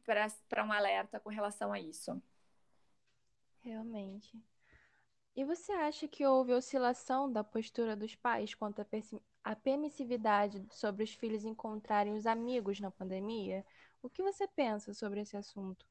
para 0.47 0.63
um 0.63 0.71
alerta 0.71 1.19
com 1.19 1.31
relação 1.31 1.73
a 1.73 1.79
isso. 1.79 2.21
Realmente. 3.63 4.39
E 5.35 5.43
você 5.43 5.73
acha 5.73 6.07
que 6.07 6.25
houve 6.25 6.53
oscilação 6.53 7.31
da 7.31 7.43
postura 7.43 7.95
dos 7.95 8.15
pais 8.15 8.53
quanto 8.53 8.85
a 9.43 9.55
permissividade 9.55 10.65
sobre 10.71 11.03
os 11.03 11.13
filhos 11.13 11.43
encontrarem 11.43 12.13
os 12.13 12.25
amigos 12.25 12.79
na 12.79 12.89
pandemia? 12.89 13.65
O 14.01 14.09
que 14.09 14.23
você 14.23 14.47
pensa 14.47 14.93
sobre 14.93 15.19
esse 15.19 15.35
assunto? 15.35 15.85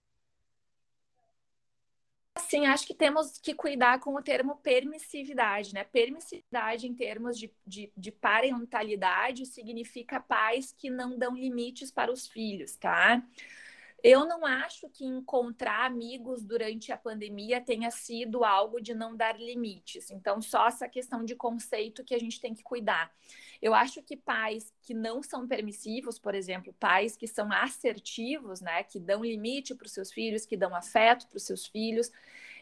Sim, 2.38 2.66
acho 2.66 2.86
que 2.86 2.94
temos 2.94 3.38
que 3.38 3.54
cuidar 3.54 4.00
com 4.00 4.14
o 4.14 4.22
termo 4.22 4.56
permissividade, 4.56 5.74
né? 5.74 5.84
Permissividade 5.84 6.86
em 6.86 6.94
termos 6.94 7.38
de, 7.38 7.52
de, 7.66 7.92
de, 7.96 8.10
parentalidade 8.10 9.46
significa 9.46 10.20
pais 10.20 10.72
que 10.72 10.90
não 10.90 11.16
dão 11.16 11.36
limites 11.36 11.90
para 11.90 12.12
os 12.12 12.26
filhos, 12.26 12.76
tá? 12.76 13.22
Eu 14.06 14.26
não 14.26 14.44
acho 14.44 14.86
que 14.90 15.02
encontrar 15.02 15.86
amigos 15.86 16.44
durante 16.44 16.92
a 16.92 16.96
pandemia 16.96 17.58
tenha 17.58 17.90
sido 17.90 18.44
algo 18.44 18.78
de 18.78 18.92
não 18.92 19.16
dar 19.16 19.40
limites. 19.40 20.10
Então, 20.10 20.42
só 20.42 20.68
essa 20.68 20.86
questão 20.86 21.24
de 21.24 21.34
conceito 21.34 22.04
que 22.04 22.14
a 22.14 22.18
gente 22.20 22.38
tem 22.38 22.54
que 22.54 22.62
cuidar. 22.62 23.10
Eu 23.62 23.72
acho 23.72 24.02
que 24.02 24.14
pais 24.14 24.70
que 24.82 24.92
não 24.92 25.22
são 25.22 25.48
permissivos, 25.48 26.18
por 26.18 26.34
exemplo, 26.34 26.74
pais 26.74 27.16
que 27.16 27.26
são 27.26 27.50
assertivos, 27.50 28.60
né, 28.60 28.82
que 28.82 29.00
dão 29.00 29.24
limite 29.24 29.74
para 29.74 29.86
os 29.86 29.92
seus 29.92 30.12
filhos, 30.12 30.44
que 30.44 30.54
dão 30.54 30.76
afeto 30.76 31.26
para 31.26 31.38
os 31.38 31.44
seus 31.44 31.64
filhos, 31.64 32.12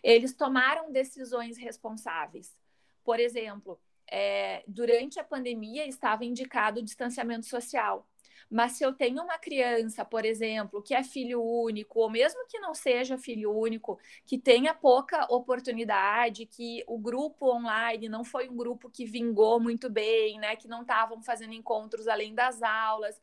eles 0.00 0.32
tomaram 0.34 0.92
decisões 0.92 1.58
responsáveis. 1.58 2.56
Por 3.02 3.18
exemplo, 3.18 3.80
é, 4.06 4.62
durante 4.64 5.18
a 5.18 5.24
pandemia 5.24 5.88
estava 5.88 6.24
indicado 6.24 6.78
o 6.78 6.84
distanciamento 6.84 7.46
social. 7.46 8.06
Mas 8.50 8.72
se 8.72 8.84
eu 8.84 8.92
tenho 8.92 9.22
uma 9.22 9.38
criança, 9.38 10.04
por 10.04 10.24
exemplo, 10.24 10.82
que 10.82 10.94
é 10.94 11.02
filho 11.02 11.42
único, 11.42 12.00
ou 12.00 12.10
mesmo 12.10 12.46
que 12.48 12.58
não 12.58 12.74
seja 12.74 13.18
filho 13.18 13.52
único, 13.56 13.98
que 14.26 14.38
tenha 14.38 14.74
pouca 14.74 15.26
oportunidade, 15.32 16.46
que 16.46 16.84
o 16.86 16.98
grupo 16.98 17.50
online 17.54 18.08
não 18.08 18.24
foi 18.24 18.48
um 18.48 18.56
grupo 18.56 18.90
que 18.90 19.04
vingou 19.04 19.60
muito 19.60 19.90
bem, 19.90 20.38
né? 20.38 20.56
Que 20.56 20.68
não 20.68 20.82
estavam 20.82 21.22
fazendo 21.22 21.54
encontros 21.54 22.08
além 22.08 22.34
das 22.34 22.62
aulas, 22.62 23.20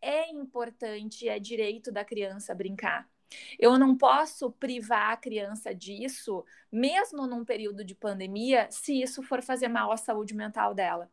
é 0.00 0.28
importante, 0.30 1.28
é 1.28 1.38
direito 1.38 1.92
da 1.92 2.04
criança 2.04 2.54
brincar. 2.54 3.08
Eu 3.58 3.78
não 3.78 3.96
posso 3.96 4.50
privar 4.52 5.12
a 5.12 5.16
criança 5.16 5.74
disso, 5.74 6.44
mesmo 6.70 7.26
num 7.26 7.44
período 7.44 7.84
de 7.84 7.94
pandemia, 7.94 8.68
se 8.70 9.00
isso 9.00 9.22
for 9.22 9.42
fazer 9.42 9.68
mal 9.68 9.90
à 9.92 9.96
saúde 9.96 10.34
mental 10.34 10.74
dela. 10.74 11.10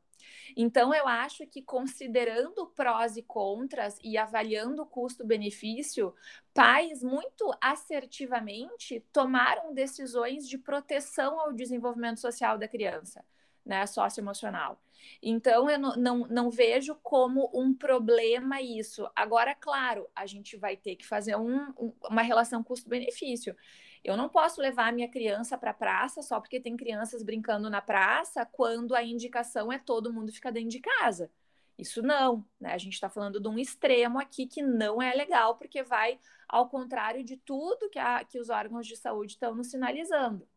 Então, 0.56 0.94
eu 0.94 1.08
acho 1.08 1.46
que 1.48 1.62
considerando 1.62 2.68
prós 2.68 3.18
e 3.18 3.24
contras 3.24 3.98
e 4.04 4.18
avaliando 4.18 4.82
o 4.82 4.86
custo-benefício, 4.86 6.14
pais 6.54 7.04
muito 7.04 7.52
assertivamente 7.62 9.06
tomaram 9.12 9.74
decisões 9.74 10.48
de 10.48 10.58
proteção 10.58 11.40
ao 11.40 11.54
desenvolvimento 11.54 12.20
social 12.20 12.58
da 12.58 12.68
criança, 12.68 13.24
né, 13.66 13.86
socioemocional. 13.86 14.82
Então, 15.22 15.70
eu 15.70 15.80
não, 15.80 15.96
não, 15.96 16.18
não, 16.28 16.50
vejo 16.50 16.96
como 17.02 17.50
um 17.54 17.74
problema 17.74 18.62
isso. 18.62 19.10
Agora, 19.16 19.56
claro, 19.56 20.08
a 20.16 20.26
gente 20.26 20.58
vai 20.58 20.76
ter 20.76 20.96
que 20.96 21.06
fazer 21.06 21.36
um, 21.36 21.70
um, 21.78 21.94
uma 22.10 22.22
relação 22.22 22.64
custo-benefício. 22.64 23.56
Eu 24.04 24.16
não 24.16 24.30
posso 24.30 24.62
levar 24.62 24.88
a 24.88 24.92
minha 24.92 25.10
criança 25.10 25.58
para 25.58 25.72
a 25.72 25.74
praça 25.74 26.22
só 26.22 26.40
porque 26.40 26.60
tem 26.60 26.78
crianças 26.78 27.22
brincando 27.22 27.70
na 27.70 27.82
praça, 27.82 28.46
quando 28.46 28.96
a 28.96 29.04
indicação 29.04 29.72
é 29.72 29.78
todo 29.78 30.14
mundo 30.14 30.32
ficar 30.32 30.52
dentro 30.52 30.70
de 30.70 30.80
casa. 30.80 31.30
Isso 31.78 32.02
não, 32.02 32.46
né? 32.60 32.74
A 32.74 32.78
gente 32.78 32.94
está 32.94 33.10
falando 33.10 33.40
de 33.40 33.48
um 33.48 33.58
extremo 33.58 34.20
aqui 34.20 34.46
que 34.46 34.62
não 34.62 35.02
é 35.02 35.14
legal, 35.14 35.56
porque 35.56 35.82
vai 35.82 36.20
ao 36.48 36.68
contrário 36.68 37.24
de 37.24 37.38
tudo 37.38 37.90
que, 37.90 38.00
a, 38.00 38.24
que 38.24 38.40
os 38.40 38.50
órgãos 38.50 38.86
de 38.86 38.98
saúde 38.98 39.34
estão 39.34 39.56
nos 39.56 39.68
sinalizando. 39.68 40.48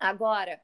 Agora, 0.00 0.60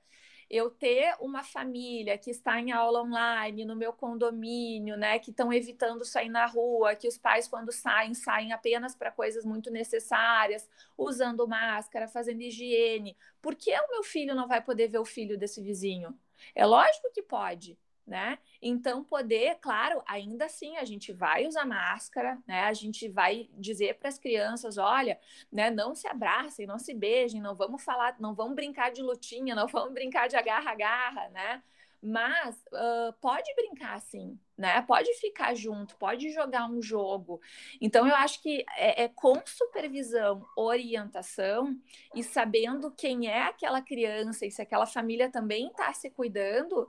eu 0.53 0.69
ter 0.69 1.17
uma 1.19 1.43
família 1.43 2.19
que 2.19 2.31
está 2.31 2.61
em 2.61 2.73
aula 2.73 3.03
online 3.03 3.65
no 3.65 3.75
meu 3.75 3.91
condomínio, 3.91 4.99
né, 4.99 5.19
que 5.19 5.31
estão 5.31 5.51
evitando 5.51 6.05
sair 6.05 6.29
na 6.29 6.45
rua, 6.45 6.95
que 6.95 7.09
os 7.09 7.17
pais 7.17 7.49
quando 7.49 7.73
saem 7.73 8.13
saem 8.13 8.53
apenas 8.53 8.95
para 8.95 9.11
coisas 9.11 9.47
muito 9.47 9.71
necessárias, 9.71 10.69
usando 10.97 11.49
máscara, 11.49 12.07
fazendo 12.07 12.43
higiene. 12.43 13.17
Por 13.41 13.55
que 13.55 13.73
o 13.73 13.89
meu 13.89 14.03
filho 14.03 14.35
não 14.35 14.47
vai 14.47 14.61
poder 14.61 14.89
ver 14.89 14.99
o 14.99 15.07
filho 15.07 15.39
desse 15.39 15.63
vizinho? 15.63 16.15
É 16.55 16.67
lógico 16.67 17.11
que 17.15 17.23
pode, 17.23 17.79
né? 18.07 18.39
Então, 18.61 19.05
poder, 19.05 19.59
claro, 19.61 20.03
ainda 20.07 20.47
assim 20.47 20.77
a 20.77 20.85
gente 20.85 21.13
vai 21.13 21.47
usar 21.47 21.65
máscara, 21.65 22.39
né? 22.47 22.63
A 22.65 22.73
gente 22.73 23.09
vai 23.09 23.49
dizer 23.57 23.99
para 23.99 24.09
as 24.09 24.19
crianças, 24.19 24.77
olha, 24.79 25.19
né, 25.51 25.71
não 25.71 25.95
se 25.95 26.07
abracem, 26.09 26.67
não 26.67 26.79
se 26.79 26.95
beijem, 26.95 27.41
não 27.41 27.55
vamos 27.55 27.83
falar, 27.83 28.17
não 28.19 28.35
vamos 28.35 28.55
brincar 28.55 28.91
de 28.91 29.03
lutinha, 29.03 29.55
não 29.55 29.67
vamos 29.69 29.93
brincar 29.95 30.29
de 30.29 30.37
agarra-agarra, 30.37 31.29
né? 31.31 31.63
Mas 32.05 32.57
uh, 32.73 33.13
pode 33.21 33.55
brincar 33.55 34.01
sim, 34.01 34.37
né? 34.59 34.83
Pode 34.83 35.15
ficar 35.21 35.55
junto, 35.55 35.97
pode 35.97 36.31
jogar 36.33 36.69
um 36.69 36.83
jogo. 36.83 37.41
Então, 37.81 38.09
eu 38.09 38.17
acho 38.17 38.43
que 38.43 38.65
é, 38.77 39.05
é, 39.05 39.09
com 39.09 39.41
supervisão, 39.47 40.45
orientação 40.57 41.79
e 42.13 42.25
sabendo 42.25 42.91
quem 42.91 43.29
é 43.29 43.43
aquela 43.43 43.81
criança 43.81 44.45
e 44.45 44.51
se 44.51 44.61
aquela 44.61 44.85
família 44.85 45.31
também 45.31 45.69
está 45.69 45.93
se 45.93 46.11
cuidando, 46.11 46.89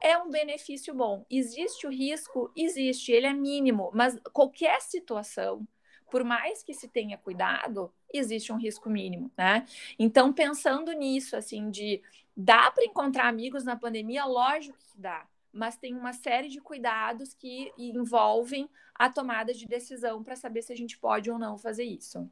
é 0.00 0.18
um 0.18 0.30
benefício 0.30 0.94
bom. 0.94 1.24
Existe 1.30 1.86
o 1.86 1.90
risco? 1.90 2.50
Existe, 2.56 3.12
ele 3.12 3.26
é 3.26 3.32
mínimo, 3.32 3.90
mas 3.94 4.18
qualquer 4.32 4.80
situação, 4.80 5.66
por 6.10 6.24
mais 6.24 6.62
que 6.62 6.74
se 6.74 6.88
tenha 6.88 7.18
cuidado, 7.18 7.92
existe 8.12 8.52
um 8.52 8.56
risco 8.56 8.88
mínimo, 8.88 9.30
né? 9.36 9.66
Então, 9.98 10.32
pensando 10.32 10.92
nisso, 10.92 11.36
assim, 11.36 11.70
de 11.70 12.02
dá 12.36 12.70
para 12.70 12.84
encontrar 12.84 13.28
amigos 13.28 13.64
na 13.64 13.76
pandemia? 13.76 14.24
Lógico 14.24 14.78
que 14.78 14.98
dá, 15.00 15.26
mas 15.52 15.76
tem 15.76 15.94
uma 15.94 16.12
série 16.12 16.48
de 16.48 16.60
cuidados 16.60 17.34
que 17.34 17.72
envolvem 17.76 18.68
a 18.94 19.10
tomada 19.10 19.52
de 19.52 19.66
decisão 19.66 20.22
para 20.22 20.36
saber 20.36 20.62
se 20.62 20.72
a 20.72 20.76
gente 20.76 20.98
pode 20.98 21.30
ou 21.30 21.38
não 21.38 21.58
fazer 21.58 21.84
isso. 21.84 22.30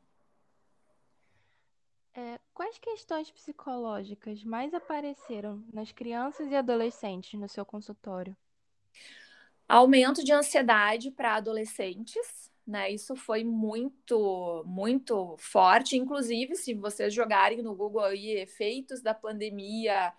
É, 2.16 2.40
quais 2.54 2.78
questões 2.78 3.30
psicológicas 3.30 4.42
mais 4.42 4.72
apareceram 4.72 5.62
nas 5.70 5.92
crianças 5.92 6.50
e 6.50 6.54
adolescentes 6.54 7.38
no 7.38 7.46
seu 7.46 7.64
consultório? 7.66 8.34
Aumento 9.68 10.24
de 10.24 10.32
ansiedade 10.32 11.10
para 11.10 11.34
adolescentes, 11.34 12.50
né? 12.66 12.90
Isso 12.90 13.14
foi 13.16 13.44
muito, 13.44 14.64
muito 14.64 15.36
forte. 15.36 15.98
Inclusive, 15.98 16.56
se 16.56 16.72
vocês 16.72 17.12
jogarem 17.12 17.60
no 17.60 17.74
Google 17.74 18.04
aí 18.04 18.30
efeitos 18.30 19.02
da 19.02 19.12
pandemia 19.12 20.10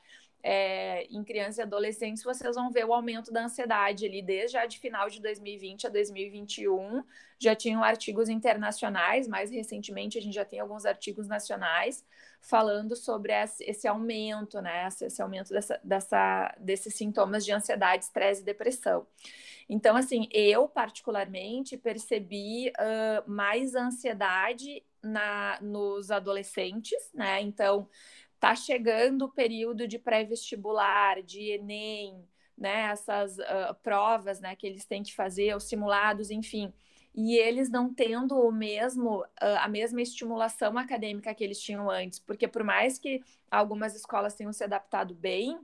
é, 0.43 1.03
em 1.05 1.23
crianças 1.23 1.57
e 1.57 1.61
adolescentes, 1.61 2.23
vocês 2.23 2.55
vão 2.55 2.71
ver 2.71 2.85
o 2.85 2.93
aumento 2.93 3.31
da 3.31 3.45
ansiedade 3.45 4.05
ali, 4.05 4.21
desde 4.21 4.53
já 4.53 4.65
de 4.65 4.79
final 4.79 5.09
de 5.09 5.21
2020 5.21 5.87
a 5.87 5.89
2021. 5.89 7.03
Já 7.39 7.55
tinham 7.55 7.83
artigos 7.83 8.29
internacionais, 8.29 9.27
mais 9.27 9.51
recentemente 9.51 10.17
a 10.17 10.21
gente 10.21 10.33
já 10.33 10.45
tem 10.45 10.59
alguns 10.59 10.85
artigos 10.85 11.27
nacionais 11.27 12.05
falando 12.39 12.95
sobre 12.95 13.33
esse 13.61 13.87
aumento, 13.87 14.61
né? 14.61 14.87
Esse 14.87 15.21
aumento 15.21 15.49
dessa, 15.49 15.79
dessa, 15.83 16.55
desses 16.59 16.93
sintomas 16.93 17.43
de 17.43 17.51
ansiedade, 17.51 18.05
estresse 18.05 18.41
e 18.41 18.45
depressão. 18.45 19.05
Então, 19.69 19.97
assim, 19.97 20.29
eu 20.31 20.67
particularmente 20.67 21.77
percebi 21.77 22.69
uh, 22.69 23.29
mais 23.29 23.75
ansiedade 23.75 24.81
na, 25.03 25.59
nos 25.61 26.09
adolescentes, 26.09 27.11
né? 27.13 27.41
Então, 27.41 27.89
tá 28.39 28.55
chegando 28.55 29.25
o 29.25 29.31
período 29.31 29.87
de 29.87 29.97
pré-vestibular, 29.97 31.21
de 31.21 31.51
Enem, 31.51 32.23
né, 32.57 32.89
essas 32.91 33.37
uh, 33.37 33.75
provas, 33.83 34.39
né, 34.39 34.55
que 34.55 34.65
eles 34.65 34.85
têm 34.85 35.03
que 35.03 35.13
fazer, 35.13 35.55
os 35.55 35.65
simulados, 35.65 36.31
enfim, 36.31 36.73
e 37.13 37.35
eles 37.37 37.69
não 37.69 37.93
tendo 37.93 38.35
o 38.39 38.51
mesmo, 38.51 39.21
uh, 39.21 39.59
a 39.59 39.67
mesma 39.67 40.01
estimulação 40.01 40.77
acadêmica 40.77 41.33
que 41.33 41.43
eles 41.43 41.59
tinham 41.59 41.89
antes, 41.89 42.19
porque 42.19 42.47
por 42.47 42.63
mais 42.63 42.97
que 42.97 43.23
algumas 43.49 43.95
escolas 43.95 44.35
tenham 44.35 44.53
se 44.53 44.63
adaptado 44.63 45.13
bem, 45.13 45.59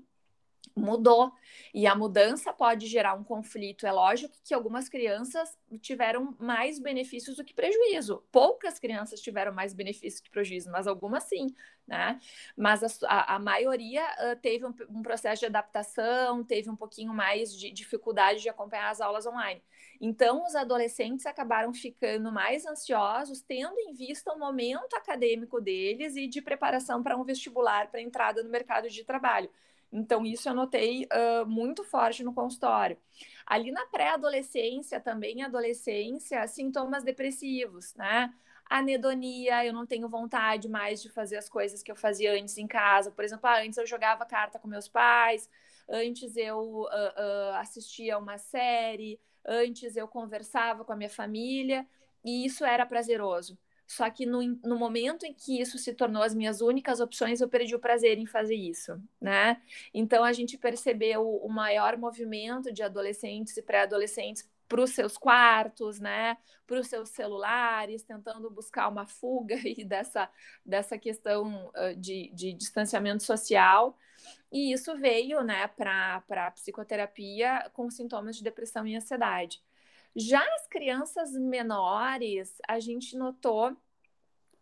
mudou. 0.76 1.32
E 1.74 1.86
a 1.88 1.96
mudança 1.96 2.54
pode 2.54 2.88
gerar 2.88 3.14
um 3.14 3.24
conflito. 3.24 3.86
É 3.86 3.92
lógico 3.92 4.36
que 4.44 4.54
algumas 4.54 4.90
crianças 4.90 5.58
tiveram 5.82 6.36
mais 6.40 6.80
benefícios 6.80 7.38
do 7.38 7.44
que 7.44 7.54
prejuízo. 7.54 8.24
Poucas 8.32 8.80
crianças 8.80 9.22
tiveram 9.22 9.54
mais 9.54 9.74
benefícios 9.74 10.22
que 10.22 10.30
prejuízo, 10.30 10.72
mas 10.72 10.88
algumas 10.88 11.24
sim, 11.24 11.54
né? 11.88 12.20
Mas 12.56 13.04
a, 13.04 13.36
a, 13.36 13.40
maioria 13.40 14.04
uh, 14.04 14.40
teve 14.40 14.66
um, 14.66 14.74
um, 14.90 15.02
processo 15.02 15.42
de 15.42 15.46
adaptação, 15.46 16.44
teve 16.44 16.70
um 16.70 16.76
pouquinho 16.76 17.14
mais 17.14 17.56
de 17.56 17.72
dificuldade 17.72 18.42
de 18.42 18.50
acompanhar 18.50 18.90
as 18.90 19.02
aulas 19.02 19.26
online. 19.26 19.62
Então, 20.00 20.44
os 20.46 20.56
adolescentes 20.56 21.26
acabaram 21.26 21.74
ficando 21.74 22.32
mais 22.32 22.66
ansiosos, 22.66 23.42
tendo 23.42 23.80
em 23.80 23.94
vista 23.94 24.34
o 24.34 24.40
momento 24.40 24.94
acadêmico 24.96 25.62
deles 25.62 26.16
e 26.16 26.28
de 26.28 26.42
preparação 26.42 27.02
para 27.02 27.18
um 27.18 27.24
vestibular 27.24 27.90
para 27.90 28.02
entrada 28.02 28.44
no 28.44 28.50
mercado 28.50 28.90
de 28.90 29.04
trabalho. 29.04 29.50
Então, 29.94 30.26
isso 30.26 30.50
eu 30.50 30.56
notei 30.56 31.06
uh, 31.06 31.46
muito 31.46 31.84
forte 31.84 32.24
no 32.24 32.34
consultório. 32.34 32.98
Ali 33.46 33.72
na 33.72 33.86
pré-adolescência, 33.86 35.00
também 35.00 35.44
adolescência, 35.44 36.48
sintomas 36.48 37.04
depressivos, 37.04 37.94
né? 37.94 38.34
Anedonia, 38.68 39.64
eu 39.64 39.72
não 39.72 39.86
tenho 39.86 40.10
vontade 40.10 40.68
mais 40.68 41.00
de 41.00 41.10
fazer 41.10 41.38
as 41.38 41.48
coisas 41.48 41.84
que 41.84 41.92
eu 41.92 41.96
fazia 41.96 42.34
antes 42.34 42.58
em 42.58 42.66
casa. 42.66 43.12
Por 43.12 43.24
exemplo, 43.24 43.48
ah, 43.48 43.62
antes 43.62 43.78
eu 43.78 43.86
jogava 43.86 44.26
carta 44.26 44.58
com 44.58 44.68
meus 44.68 44.88
pais, 44.88 45.48
antes 45.88 46.36
eu 46.36 46.58
uh, 46.58 46.86
uh, 46.86 47.56
assistia 47.58 48.18
uma 48.18 48.40
série, 48.40 49.20
antes 49.46 49.96
eu 49.96 50.08
conversava 50.08 50.84
com 50.84 50.94
a 50.94 50.96
minha 50.96 51.10
família, 51.10 51.86
e 52.26 52.46
isso 52.46 52.66
era 52.66 52.86
prazeroso. 52.86 53.60
Só 53.86 54.10
que 54.10 54.26
no, 54.26 54.42
no 54.64 54.78
momento 54.78 55.26
em 55.26 55.34
que 55.34 55.60
isso 55.60 55.78
se 55.78 55.94
tornou 55.94 56.24
as 56.24 56.34
minhas 56.34 56.62
únicas 56.62 57.00
opções, 57.00 57.42
eu 57.42 57.50
perdi 57.50 57.76
o 57.76 57.80
prazer 57.80 58.18
em 58.18 58.26
fazer 58.26 58.56
isso, 58.56 59.02
né? 59.20 59.62
Então 59.94 60.24
a 60.24 60.34
gente 60.34 60.58
percebeu 60.58 61.28
o 61.28 61.50
maior 61.50 61.98
movimento 61.98 62.72
de 62.72 62.82
adolescentes 62.84 63.56
e 63.58 63.62
pré-adolescentes 63.62 64.50
para 64.68 64.82
os 64.82 64.92
seus 64.92 65.18
quartos, 65.18 66.00
né, 66.00 66.38
para 66.66 66.80
os 66.80 66.88
seus 66.88 67.10
celulares, 67.10 68.02
tentando 68.02 68.50
buscar 68.50 68.88
uma 68.88 69.06
fuga 69.06 69.56
aí 69.64 69.84
dessa, 69.84 70.28
dessa 70.66 70.98
questão 70.98 71.72
de, 71.98 72.32
de 72.34 72.54
distanciamento 72.54 73.22
social. 73.22 73.96
E 74.52 74.72
isso 74.74 74.98
veio 74.98 75.44
né, 75.44 75.68
para 75.68 76.24
a 76.30 76.52
psicoterapia 76.52 77.70
com 77.74 77.90
sintomas 77.90 78.36
de 78.36 78.44
depressão 78.44 78.88
e 78.88 78.96
ansiedade. 78.96 79.62
Já 80.16 80.44
as 80.56 80.68
crianças 80.68 81.32
menores, 81.34 82.56
a 82.68 82.80
gente 82.80 83.18
notou 83.18 83.76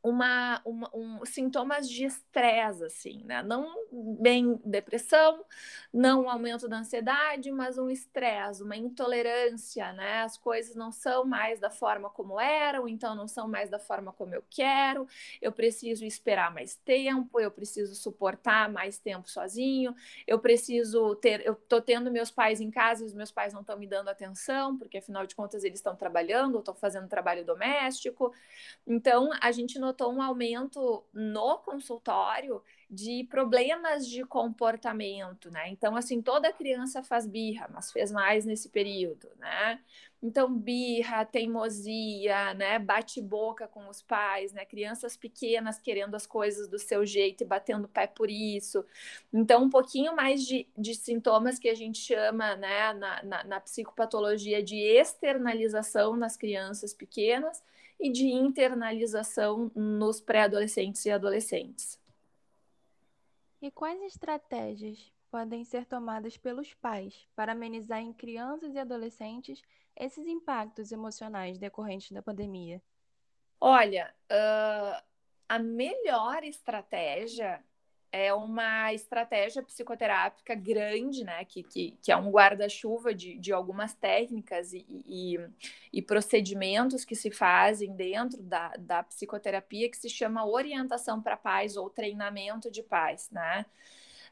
uma, 0.03 0.61
uma 0.65 0.89
um, 0.93 1.23
sintomas 1.25 1.87
de 1.87 2.05
estresse, 2.05 2.83
assim, 2.83 3.23
né? 3.23 3.43
Não 3.43 3.71
bem 3.91 4.59
depressão, 4.65 5.45
não 5.93 6.23
um 6.23 6.29
aumento 6.29 6.67
da 6.67 6.79
ansiedade, 6.79 7.51
mas 7.51 7.77
um 7.77 7.89
estresse, 7.89 8.63
uma 8.63 8.75
intolerância, 8.75 9.93
né? 9.93 10.23
As 10.23 10.37
coisas 10.37 10.75
não 10.75 10.91
são 10.91 11.23
mais 11.23 11.59
da 11.59 11.69
forma 11.69 12.09
como 12.09 12.39
eram, 12.39 12.87
então 12.87 13.13
não 13.15 13.27
são 13.27 13.47
mais 13.47 13.69
da 13.69 13.77
forma 13.77 14.11
como 14.11 14.33
eu 14.33 14.43
quero, 14.49 15.07
eu 15.39 15.51
preciso 15.51 16.03
esperar 16.03 16.51
mais 16.51 16.75
tempo, 16.75 17.39
eu 17.39 17.51
preciso 17.51 17.93
suportar 17.93 18.69
mais 18.71 18.97
tempo 18.97 19.29
sozinho, 19.29 19.95
eu 20.25 20.39
preciso 20.39 21.15
ter, 21.15 21.45
eu 21.45 21.53
tô 21.53 21.79
tendo 21.79 22.09
meus 22.09 22.31
pais 22.31 22.59
em 22.59 22.71
casa 22.71 23.03
e 23.03 23.05
os 23.05 23.13
meus 23.13 23.31
pais 23.31 23.53
não 23.53 23.61
estão 23.61 23.77
me 23.77 23.85
dando 23.85 24.09
atenção, 24.09 24.77
porque 24.77 24.97
afinal 24.97 25.27
de 25.27 25.35
contas 25.35 25.63
eles 25.63 25.77
estão 25.79 25.95
trabalhando, 25.95 26.57
estão 26.57 26.73
fazendo 26.73 27.07
trabalho 27.07 27.45
doméstico, 27.45 28.33
então 28.87 29.29
a 29.39 29.51
gente 29.51 29.77
não 29.77 29.90
notou 29.91 30.11
um 30.13 30.21
aumento 30.21 31.03
no 31.13 31.57
consultório 31.59 32.61
de 32.89 33.25
problemas 33.29 34.07
de 34.07 34.23
comportamento, 34.25 35.49
né? 35.51 35.69
Então, 35.69 35.95
assim, 35.95 36.21
toda 36.21 36.51
criança 36.51 37.03
faz 37.03 37.25
birra, 37.27 37.69
mas 37.73 37.91
fez 37.91 38.11
mais 38.11 38.45
nesse 38.45 38.69
período, 38.69 39.29
né? 39.37 39.79
Então, 40.23 40.53
birra, 40.53 41.25
teimosia, 41.25 42.53
né? 42.53 42.79
Bate-boca 42.79 43.67
com 43.67 43.87
os 43.89 44.01
pais, 44.01 44.53
né? 44.53 44.65
Crianças 44.65 45.15
pequenas 45.17 45.79
querendo 45.79 46.15
as 46.15 46.25
coisas 46.25 46.67
do 46.67 46.79
seu 46.79 47.05
jeito 47.05 47.43
e 47.43 47.47
batendo 47.47 47.87
pé 47.87 48.07
por 48.07 48.29
isso. 48.29 48.85
Então, 49.33 49.63
um 49.63 49.69
pouquinho 49.69 50.15
mais 50.15 50.45
de, 50.45 50.67
de 50.77 50.95
sintomas 50.95 51.59
que 51.59 51.69
a 51.69 51.75
gente 51.75 51.99
chama, 51.99 52.55
né, 52.55 52.93
na, 52.93 53.23
na, 53.23 53.43
na 53.43 53.59
psicopatologia 53.59 54.61
de 54.63 54.77
externalização 54.77 56.15
nas 56.15 56.37
crianças 56.37 56.93
pequenas 56.93 57.61
e 58.01 58.11
de 58.11 58.27
internalização 58.27 59.71
nos 59.75 60.19
pré-adolescentes 60.19 61.05
e 61.05 61.11
adolescentes. 61.11 62.01
E 63.61 63.69
quais 63.69 64.01
estratégias 64.01 65.13
podem 65.29 65.63
ser 65.63 65.85
tomadas 65.85 66.35
pelos 66.35 66.73
pais 66.73 67.27
para 67.35 67.51
amenizar 67.51 67.99
em 67.99 68.11
crianças 68.11 68.73
e 68.73 68.79
adolescentes 68.79 69.61
esses 69.95 70.25
impactos 70.25 70.91
emocionais 70.91 71.59
decorrentes 71.59 72.11
da 72.11 72.23
pandemia? 72.23 72.81
Olha, 73.59 74.11
uh, 74.31 75.01
a 75.47 75.59
melhor 75.59 76.43
estratégia 76.43 77.63
é 78.11 78.33
uma 78.33 78.93
estratégia 78.93 79.63
psicoterápica 79.63 80.53
grande, 80.53 81.23
né? 81.23 81.45
Que, 81.45 81.63
que, 81.63 81.97
que 82.01 82.11
é 82.11 82.17
um 82.17 82.29
guarda-chuva 82.29 83.13
de, 83.13 83.37
de 83.37 83.53
algumas 83.53 83.93
técnicas 83.93 84.73
e, 84.73 84.85
e, 84.89 85.39
e, 85.93 86.01
procedimentos 86.01 87.05
que 87.05 87.15
se 87.15 87.31
fazem 87.31 87.95
dentro 87.95 88.41
da, 88.41 88.73
da 88.77 89.03
psicoterapia, 89.03 89.89
que 89.89 89.97
se 89.97 90.09
chama 90.09 90.45
orientação 90.45 91.21
para 91.21 91.37
pais 91.37 91.77
ou 91.77 91.89
treinamento 91.89 92.69
de 92.69 92.83
pais, 92.83 93.29
né? 93.31 93.65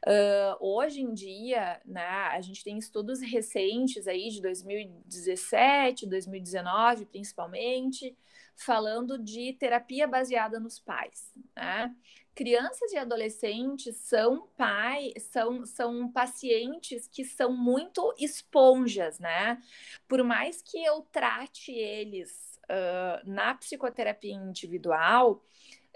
Uh, 0.06 0.56
hoje 0.60 1.02
em 1.02 1.12
dia, 1.12 1.78
né, 1.84 2.02
a 2.02 2.40
gente 2.40 2.64
tem 2.64 2.78
estudos 2.78 3.20
recentes 3.20 4.08
aí 4.08 4.30
de 4.30 4.40
2017, 4.40 6.06
2019 6.06 7.04
principalmente, 7.04 8.16
falando 8.56 9.18
de 9.18 9.52
terapia 9.54 10.06
baseada 10.06 10.58
nos 10.58 10.78
pais, 10.78 11.34
né? 11.54 11.94
Crianças 12.34 12.92
e 12.92 12.96
adolescentes 12.96 13.96
são 13.96 14.48
pai, 14.56 15.12
são, 15.18 15.64
são 15.64 16.10
pacientes 16.10 17.06
que 17.08 17.24
são 17.24 17.52
muito 17.52 18.14
esponjas, 18.18 19.18
né? 19.18 19.62
Por 20.08 20.22
mais 20.22 20.62
que 20.62 20.82
eu 20.82 21.02
trate 21.12 21.72
eles 21.72 22.58
uh, 22.64 23.28
na 23.28 23.54
psicoterapia 23.54 24.34
individual, 24.34 25.44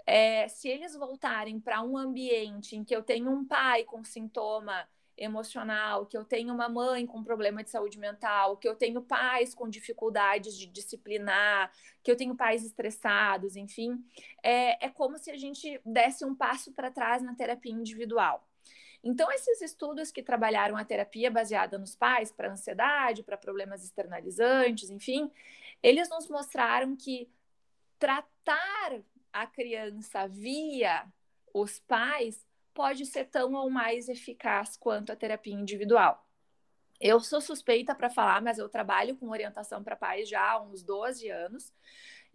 é, 0.05 0.47
se 0.47 0.69
eles 0.69 0.95
voltarem 0.95 1.59
para 1.59 1.81
um 1.81 1.97
ambiente 1.97 2.75
em 2.75 2.83
que 2.83 2.95
eu 2.95 3.01
tenho 3.01 3.31
um 3.31 3.43
pai 3.43 3.83
com 3.83 4.03
sintoma 4.03 4.87
emocional, 5.17 6.05
que 6.05 6.17
eu 6.17 6.25
tenho 6.25 6.53
uma 6.53 6.67
mãe 6.67 7.05
com 7.05 7.23
problema 7.23 7.63
de 7.63 7.69
saúde 7.69 7.97
mental, 7.97 8.57
que 8.57 8.67
eu 8.67 8.75
tenho 8.75 9.01
pais 9.01 9.55
com 9.55 9.69
dificuldades 9.69 10.57
de 10.57 10.65
disciplinar, 10.65 11.71
que 12.03 12.11
eu 12.11 12.15
tenho 12.15 12.35
pais 12.35 12.65
estressados, 12.65 13.55
enfim, 13.55 14.03
é, 14.43 14.85
é 14.85 14.89
como 14.89 15.17
se 15.17 15.31
a 15.31 15.37
gente 15.37 15.79
desse 15.85 16.25
um 16.25 16.35
passo 16.35 16.71
para 16.73 16.91
trás 16.91 17.21
na 17.21 17.35
terapia 17.35 17.71
individual. 17.71 18.45
Então, 19.03 19.31
esses 19.31 19.61
estudos 19.61 20.11
que 20.11 20.23
trabalharam 20.23 20.75
a 20.75 20.83
terapia 20.83 21.29
baseada 21.29 21.77
nos 21.77 21.95
pais 21.95 22.31
para 22.31 22.51
ansiedade, 22.51 23.21
para 23.21 23.37
problemas 23.37 23.83
externalizantes, 23.83 24.89
enfim, 24.89 25.31
eles 25.83 26.09
nos 26.09 26.27
mostraram 26.27 26.95
que 26.95 27.29
tratar 27.99 28.99
a 29.31 29.45
criança 29.45 30.27
via 30.27 31.05
os 31.53 31.79
pais 31.79 32.43
pode 32.75 33.05
ser 33.05 33.25
tão 33.25 33.53
ou 33.53 33.69
mais 33.69 34.09
eficaz 34.09 34.77
quanto 34.77 35.11
a 35.11 35.15
terapia 35.15 35.55
individual. 35.55 36.23
Eu 36.99 37.19
sou 37.19 37.41
suspeita 37.41 37.95
para 37.95 38.09
falar, 38.09 38.41
mas 38.41 38.57
eu 38.57 38.69
trabalho 38.69 39.17
com 39.17 39.29
orientação 39.29 39.83
para 39.83 39.95
pais 39.95 40.29
já 40.29 40.51
há 40.51 40.61
uns 40.61 40.83
12 40.83 41.29
anos. 41.29 41.73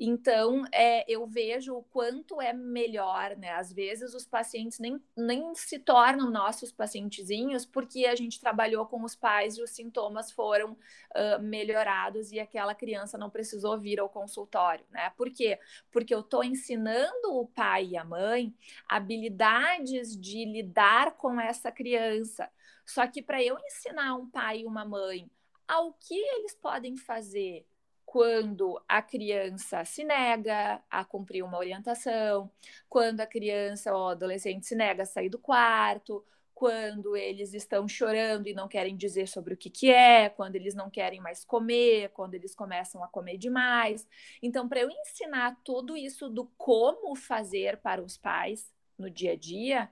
Então, 0.02 0.64
é, 0.72 1.04
eu 1.06 1.26
vejo 1.26 1.74
o 1.76 1.82
quanto 1.82 2.40
é 2.40 2.54
melhor, 2.54 3.36
né? 3.36 3.50
Às 3.50 3.70
vezes 3.70 4.14
os 4.14 4.24
pacientes 4.24 4.78
nem, 4.78 4.98
nem 5.14 5.54
se 5.54 5.78
tornam 5.78 6.30
nossos 6.30 6.72
pacientezinhos 6.72 7.66
porque 7.66 8.06
a 8.06 8.16
gente 8.16 8.40
trabalhou 8.40 8.86
com 8.86 9.04
os 9.04 9.14
pais 9.14 9.58
e 9.58 9.62
os 9.62 9.72
sintomas 9.72 10.32
foram 10.32 10.72
uh, 10.72 11.42
melhorados 11.42 12.32
e 12.32 12.40
aquela 12.40 12.74
criança 12.74 13.18
não 13.18 13.28
precisou 13.28 13.78
vir 13.78 14.00
ao 14.00 14.08
consultório, 14.08 14.86
né? 14.88 15.10
Por 15.18 15.30
quê? 15.30 15.58
Porque 15.92 16.14
eu 16.14 16.20
estou 16.20 16.42
ensinando 16.42 17.34
o 17.34 17.46
pai 17.46 17.88
e 17.88 17.96
a 17.98 18.04
mãe 18.04 18.54
habilidades 18.88 20.18
de 20.18 20.46
lidar 20.46 21.18
com 21.18 21.38
essa 21.38 21.70
criança. 21.70 22.50
Só 22.86 23.06
que 23.06 23.20
para 23.20 23.42
eu 23.42 23.58
ensinar 23.66 24.14
um 24.14 24.30
pai 24.30 24.60
e 24.60 24.66
uma 24.66 24.86
mãe 24.86 25.30
ao 25.68 25.92
que 25.92 26.14
eles 26.14 26.54
podem 26.54 26.96
fazer 26.96 27.66
quando 28.10 28.82
a 28.88 29.00
criança 29.00 29.84
se 29.84 30.02
nega 30.02 30.82
a 30.90 31.04
cumprir 31.04 31.44
uma 31.44 31.56
orientação, 31.56 32.50
quando 32.88 33.20
a 33.20 33.26
criança 33.26 33.94
ou 33.94 34.08
adolescente 34.08 34.66
se 34.66 34.74
nega 34.74 35.04
a 35.04 35.06
sair 35.06 35.28
do 35.28 35.38
quarto, 35.38 36.24
quando 36.52 37.16
eles 37.16 37.54
estão 37.54 37.86
chorando 37.86 38.48
e 38.48 38.52
não 38.52 38.66
querem 38.66 38.96
dizer 38.96 39.28
sobre 39.28 39.54
o 39.54 39.56
que, 39.56 39.70
que 39.70 39.92
é, 39.92 40.28
quando 40.28 40.56
eles 40.56 40.74
não 40.74 40.90
querem 40.90 41.20
mais 41.20 41.44
comer, 41.44 42.08
quando 42.08 42.34
eles 42.34 42.52
começam 42.52 43.04
a 43.04 43.06
comer 43.06 43.38
demais. 43.38 44.08
Então, 44.42 44.68
para 44.68 44.80
eu 44.80 44.90
ensinar 44.90 45.60
tudo 45.62 45.96
isso 45.96 46.28
do 46.28 46.46
como 46.58 47.14
fazer 47.14 47.76
para 47.76 48.02
os 48.02 48.18
pais 48.18 48.74
no 48.98 49.08
dia 49.08 49.34
a 49.34 49.36
dia, 49.36 49.88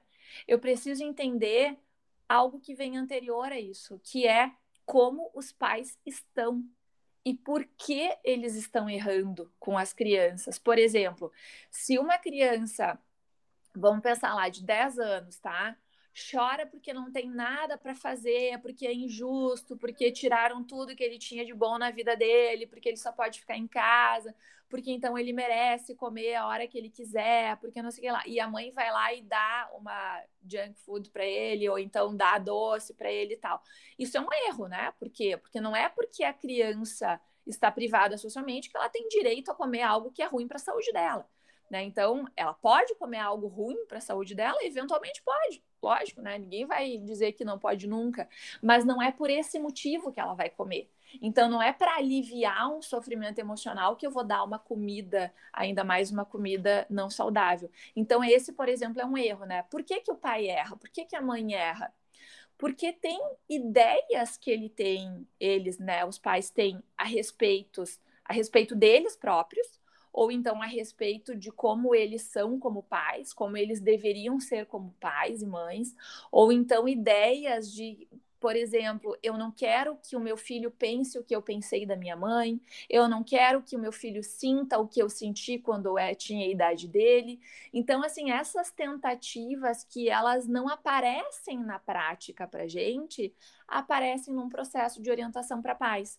eu 0.49 0.59
preciso 0.59 1.05
entender 1.05 1.79
algo 2.29 2.59
que 2.59 2.75
vem 2.75 2.97
anterior 2.97 3.53
a 3.53 3.61
isso, 3.61 4.01
que 4.03 4.27
é 4.27 4.51
como 4.85 5.31
os 5.37 5.53
pais 5.53 5.97
estão 6.05 6.69
e 7.29 7.35
por 7.35 7.63
que 7.77 8.11
eles 8.25 8.55
estão 8.55 8.89
errando 8.89 9.53
com 9.61 9.77
as 9.77 9.93
crianças. 9.93 10.59
Por 10.59 10.79
exemplo, 10.79 11.31
se 11.71 11.99
uma 11.99 12.17
criança, 12.17 12.99
vamos 13.77 14.03
pensar 14.03 14.35
lá, 14.35 14.49
de 14.49 14.65
10 14.65 14.99
anos, 14.99 15.39
tá? 15.39 15.77
Chora 16.31 16.67
porque 16.67 16.93
não 16.93 17.11
tem 17.11 17.31
nada 17.31 17.79
para 17.79 17.95
fazer, 17.95 18.59
porque 18.61 18.87
é 18.87 18.93
injusto, 18.93 19.77
porque 19.77 20.11
tiraram 20.13 20.65
tudo 20.65 20.95
que 20.95 21.03
ele 21.03 21.19
tinha 21.19 21.45
de 21.45 21.55
bom 21.55 21.79
na 21.79 21.91
vida 21.91 22.17
dele, 22.17 22.67
porque 22.67 22.89
ele 22.89 22.97
só 22.97 23.13
pode 23.13 23.41
ficar 23.41 23.57
em 23.57 23.67
casa, 23.67 24.35
porque 24.69 24.91
então 24.91 25.17
ele 25.17 25.33
merece 25.33 25.95
comer 25.95 26.35
a 26.35 26.47
hora 26.47 26.67
que 26.67 26.77
ele 26.77 26.91
quiser, 26.91 27.57
porque 27.59 27.81
não 27.81 27.91
sei 27.91 28.01
o 28.01 28.03
que 28.03 28.13
lá. 28.13 28.23
E 28.27 28.41
a 28.41 28.49
mãe 28.49 28.71
vai 28.73 28.91
lá 28.91 29.13
e 29.15 29.23
dá 29.23 29.71
uma 29.75 30.23
junk 30.43 30.79
food 30.81 31.11
para 31.11 31.25
ele, 31.25 31.69
ou 31.69 31.79
então 31.79 32.17
dá 32.17 32.39
doce 32.39 32.95
para 32.95 33.11
ele 33.11 33.35
e 33.35 33.39
tal. 33.39 33.63
Isso 33.99 34.17
é 34.17 34.21
um 34.21 34.29
erro, 34.49 34.69
né? 34.69 34.93
Por 34.99 35.09
quê? 35.11 35.37
Porque 35.37 35.61
não 35.61 35.75
é 35.75 35.89
porque 35.89 36.25
a 36.25 36.33
criança 36.33 37.21
está 37.47 37.71
privada 37.71 38.19
socialmente 38.19 38.71
que 38.71 38.77
ela 38.77 38.89
tem 38.89 39.09
direito 39.09 39.51
a 39.51 39.55
comer 39.55 39.83
algo 39.83 40.11
que 40.11 40.23
é 40.23 40.27
ruim 40.27 40.47
para 40.47 40.57
a 40.57 40.61
saúde 40.61 40.93
dela. 40.93 41.29
Né? 41.71 41.83
Então, 41.83 42.27
ela 42.37 42.55
pode 42.55 42.95
comer 42.95 43.19
algo 43.19 43.47
ruim 43.47 43.87
para 43.87 43.99
a 43.99 44.03
saúde 44.03 44.35
dela? 44.35 44.59
Eventualmente 44.63 45.23
pode, 45.23 45.63
lógico, 45.83 46.21
né? 46.23 46.39
Ninguém 46.39 46.67
vai 46.67 46.99
dizer 46.99 47.33
que 47.33 47.45
não 47.45 47.59
pode 47.59 47.87
nunca, 47.87 48.29
mas 48.63 48.85
não 48.85 49.01
é 49.01 49.11
por 49.13 49.31
esse 49.31 49.59
motivo 49.59 50.13
que 50.13 50.21
ela 50.21 50.35
vai 50.35 50.51
comer. 50.51 50.91
Então, 51.23 51.49
não 51.49 51.63
é 51.63 51.73
para 51.73 51.97
aliviar 51.97 52.71
um 52.71 52.83
sofrimento 52.83 53.39
emocional 53.39 53.97
que 53.97 54.07
eu 54.07 54.11
vou 54.11 54.25
dar 54.25 54.45
uma 54.45 54.59
comida, 54.59 55.33
ainda 55.53 55.83
mais 55.83 56.11
uma 56.11 56.25
comida 56.25 56.87
não 56.91 57.09
saudável. 57.09 57.71
Então, 57.97 58.23
esse, 58.23 58.53
por 58.53 58.69
exemplo, 58.69 59.01
é 59.01 59.07
um 59.07 59.17
erro, 59.17 59.47
né? 59.47 59.63
Por 59.71 59.83
que, 59.83 60.01
que 60.01 60.13
o 60.13 60.17
pai 60.17 60.49
erra? 60.49 60.77
Por 60.77 60.91
que, 60.91 61.05
que 61.07 61.17
a 61.17 61.23
mãe 61.23 61.55
erra? 61.55 61.93
Porque 62.59 62.93
tem 62.93 63.19
ideias 63.49 64.37
que 64.37 64.51
ele 64.51 64.69
tem, 64.69 65.27
eles, 65.39 65.79
né, 65.79 66.05
os 66.05 66.19
pais 66.19 66.51
têm 66.51 66.83
a 66.97 67.05
respeito, 67.05 67.85
a 68.25 68.33
respeito 68.33 68.75
deles 68.75 69.17
próprios, 69.17 69.78
ou 70.13 70.31
então 70.31 70.63
a 70.63 70.67
respeito 70.67 71.35
de 71.37 71.51
como 71.51 71.95
eles 71.95 72.23
são 72.23 72.59
como 72.59 72.83
pais, 72.83 73.33
como 73.33 73.57
eles 73.57 73.81
deveriam 73.81 74.41
ser 74.41 74.67
como 74.67 74.95
pais 75.01 75.43
e 75.43 75.47
mães, 75.47 75.95
ou 76.31 76.53
então 76.53 76.89
ideias 76.89 77.73
de 77.73 78.09
por 78.41 78.55
exemplo, 78.55 79.17
eu 79.23 79.37
não 79.37 79.51
quero 79.51 79.97
que 79.97 80.17
o 80.17 80.21
meu 80.21 80.37
filho 80.37 80.71
pense 80.71 81.19
o 81.19 81.25
que 81.25 81.35
eu 81.35 81.43
pensei 81.43 81.85
da 81.85 81.97
minha 81.97 82.17
mãe, 82.17 82.61
eu 82.89 83.09
não 83.09 83.25
quero 83.25 83.63
que 83.63 83.77
o 83.77 83.79
meu 83.79 83.93
filho 83.93 84.23
sinta 84.23 84.79
o 84.79 84.87
que 84.87 85.03
eu 85.03 85.11
senti 85.11 85.59
quando 85.59 85.87
eu 85.87 85.99
é, 85.99 86.15
tinha 86.15 86.47
a 86.47 86.51
idade 86.51 86.87
dele. 86.87 87.41
Então, 87.73 88.03
assim, 88.03 88.31
essas 88.31 88.71
tentativas 88.71 89.85
que 89.85 90.09
elas 90.09 90.47
não 90.47 90.69
aparecem 90.69 91.59
na 91.59 91.79
prática 91.79 92.47
para 92.47 92.69
gente, 92.69 93.35
aparecem 93.67 94.33
num 94.33 94.49
processo 94.49 95.03
de 95.03 95.11
orientação 95.11 95.61
para 95.61 95.75
pais. 95.75 96.19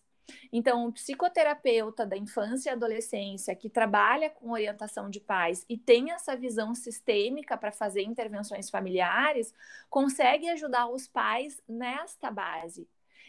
Então, 0.52 0.86
o 0.86 0.92
psicoterapeuta 0.92 2.06
da 2.06 2.16
infância 2.16 2.70
e 2.70 2.72
adolescência 2.72 3.54
que 3.54 3.68
trabalha 3.68 4.30
com 4.30 4.50
orientação 4.50 5.08
de 5.10 5.20
pais 5.20 5.64
e 5.68 5.76
tem 5.76 6.12
essa 6.12 6.36
visão 6.36 6.74
sistêmica 6.74 7.56
para 7.56 7.72
fazer 7.72 8.02
intervenções 8.02 8.70
familiares, 8.70 9.54
consegue 9.88 10.48
ajudar 10.48 10.88
os 10.88 11.06
pais 11.06 11.62
nesta 11.68 12.30
base. 12.30 12.88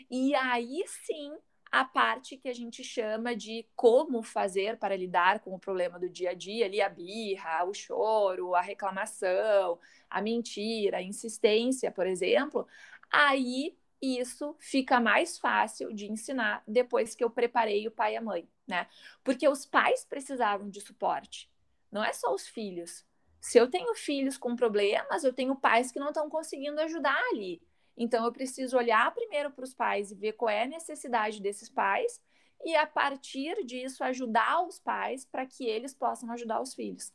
E 0.10 0.34
aí 0.36 0.84
sim, 1.06 1.34
a 1.72 1.86
parte 1.86 2.36
que 2.36 2.50
a 2.50 2.54
gente 2.54 2.84
chama 2.84 3.34
de 3.36 3.66
como 3.76 4.22
fazer 4.22 4.78
para 4.78 4.96
lidar 4.96 5.40
com 5.40 5.56
o 5.56 5.60
problema 5.60 5.98
do 5.98 6.10
dia 6.10 6.32
a 6.32 6.34
dia, 6.34 6.66
ali 6.66 6.82
a 6.82 6.90
birra, 6.90 7.64
o 7.64 7.74
choro, 7.74 8.54
a 8.54 8.62
reclamação, 8.62 9.80
a 10.10 10.22
mentira, 10.22 10.98
a 10.98 11.02
insistência, 11.02 11.90
por 11.90 12.06
exemplo, 12.06 12.68
aí 13.10 13.74
isso 14.02 14.56
fica 14.60 15.00
mais 15.00 15.38
fácil 15.38 15.94
de 15.94 16.12
ensinar 16.12 16.64
depois 16.68 17.14
que 17.14 17.24
eu 17.24 17.30
preparei 17.30 17.88
o 17.88 17.92
pai 17.92 18.14
e 18.14 18.18
a 18.18 18.22
mãe, 18.22 18.50
né? 18.68 18.88
Porque 19.24 19.48
os 19.48 19.66
pais 19.66 20.04
precisavam 20.04 20.70
de 20.70 20.82
suporte, 20.82 21.50
não 21.92 22.04
é 22.04 22.12
só 22.12 22.34
os 22.34 22.48
filhos. 22.48 23.06
Se 23.40 23.58
eu 23.58 23.70
tenho 23.70 23.94
filhos 23.96 24.38
com 24.38 24.56
problemas, 24.56 25.24
eu 25.24 25.34
tenho 25.34 25.56
pais 25.56 25.92
que 25.92 26.00
não 26.00 26.10
estão 26.10 26.30
conseguindo 26.30 26.80
ajudar 26.82 27.20
ali. 27.32 27.62
Então 27.98 28.26
eu 28.26 28.32
preciso 28.32 28.78
olhar 28.78 29.14
primeiro 29.14 29.52
para 29.52 29.64
os 29.64 29.74
pais 29.74 30.12
e 30.12 30.16
ver 30.16 30.34
qual 30.34 30.50
é 30.50 30.64
a 30.64 30.68
necessidade 30.68 31.42
desses 31.42 31.70
pais 31.70 32.22
e 32.64 32.76
a 32.76 32.86
partir 32.86 33.66
disso 33.66 34.04
ajudar 34.04 34.66
os 34.66 34.80
pais 34.80 35.26
para 35.26 35.46
que 35.46 35.66
eles 35.66 35.94
possam 35.94 36.32
ajudar 36.32 36.62
os 36.62 36.74
filhos. 36.74 37.12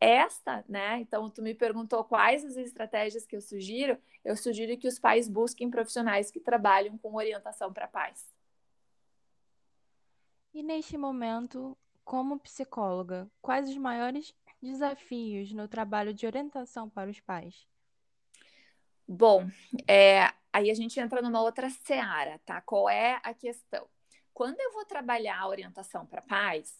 Esta, 0.00 0.64
né? 0.68 1.00
Então, 1.00 1.28
tu 1.28 1.42
me 1.42 1.54
perguntou 1.54 2.04
quais 2.04 2.44
as 2.44 2.56
estratégias 2.56 3.26
que 3.26 3.34
eu 3.34 3.40
sugiro. 3.40 3.98
Eu 4.24 4.36
sugiro 4.36 4.76
que 4.76 4.86
os 4.86 4.98
pais 4.98 5.28
busquem 5.28 5.70
profissionais 5.70 6.30
que 6.30 6.38
trabalham 6.38 6.96
com 6.98 7.14
orientação 7.14 7.72
para 7.72 7.88
pais. 7.88 8.32
E 10.54 10.62
neste 10.62 10.96
momento, 10.96 11.76
como 12.04 12.38
psicóloga, 12.38 13.28
quais 13.42 13.68
os 13.68 13.76
maiores 13.76 14.34
desafios 14.62 15.52
no 15.52 15.68
trabalho 15.68 16.14
de 16.14 16.26
orientação 16.26 16.88
para 16.88 17.10
os 17.10 17.20
pais? 17.20 17.66
Bom, 19.06 19.48
é, 19.86 20.32
aí 20.52 20.70
a 20.70 20.74
gente 20.74 20.98
entra 21.00 21.22
numa 21.22 21.40
outra 21.40 21.70
seara, 21.70 22.40
tá? 22.44 22.60
Qual 22.60 22.88
é 22.88 23.20
a 23.22 23.32
questão? 23.34 23.86
Quando 24.34 24.60
eu 24.60 24.72
vou 24.72 24.84
trabalhar 24.84 25.40
a 25.40 25.48
orientação 25.48 26.06
para 26.06 26.22
pais, 26.22 26.72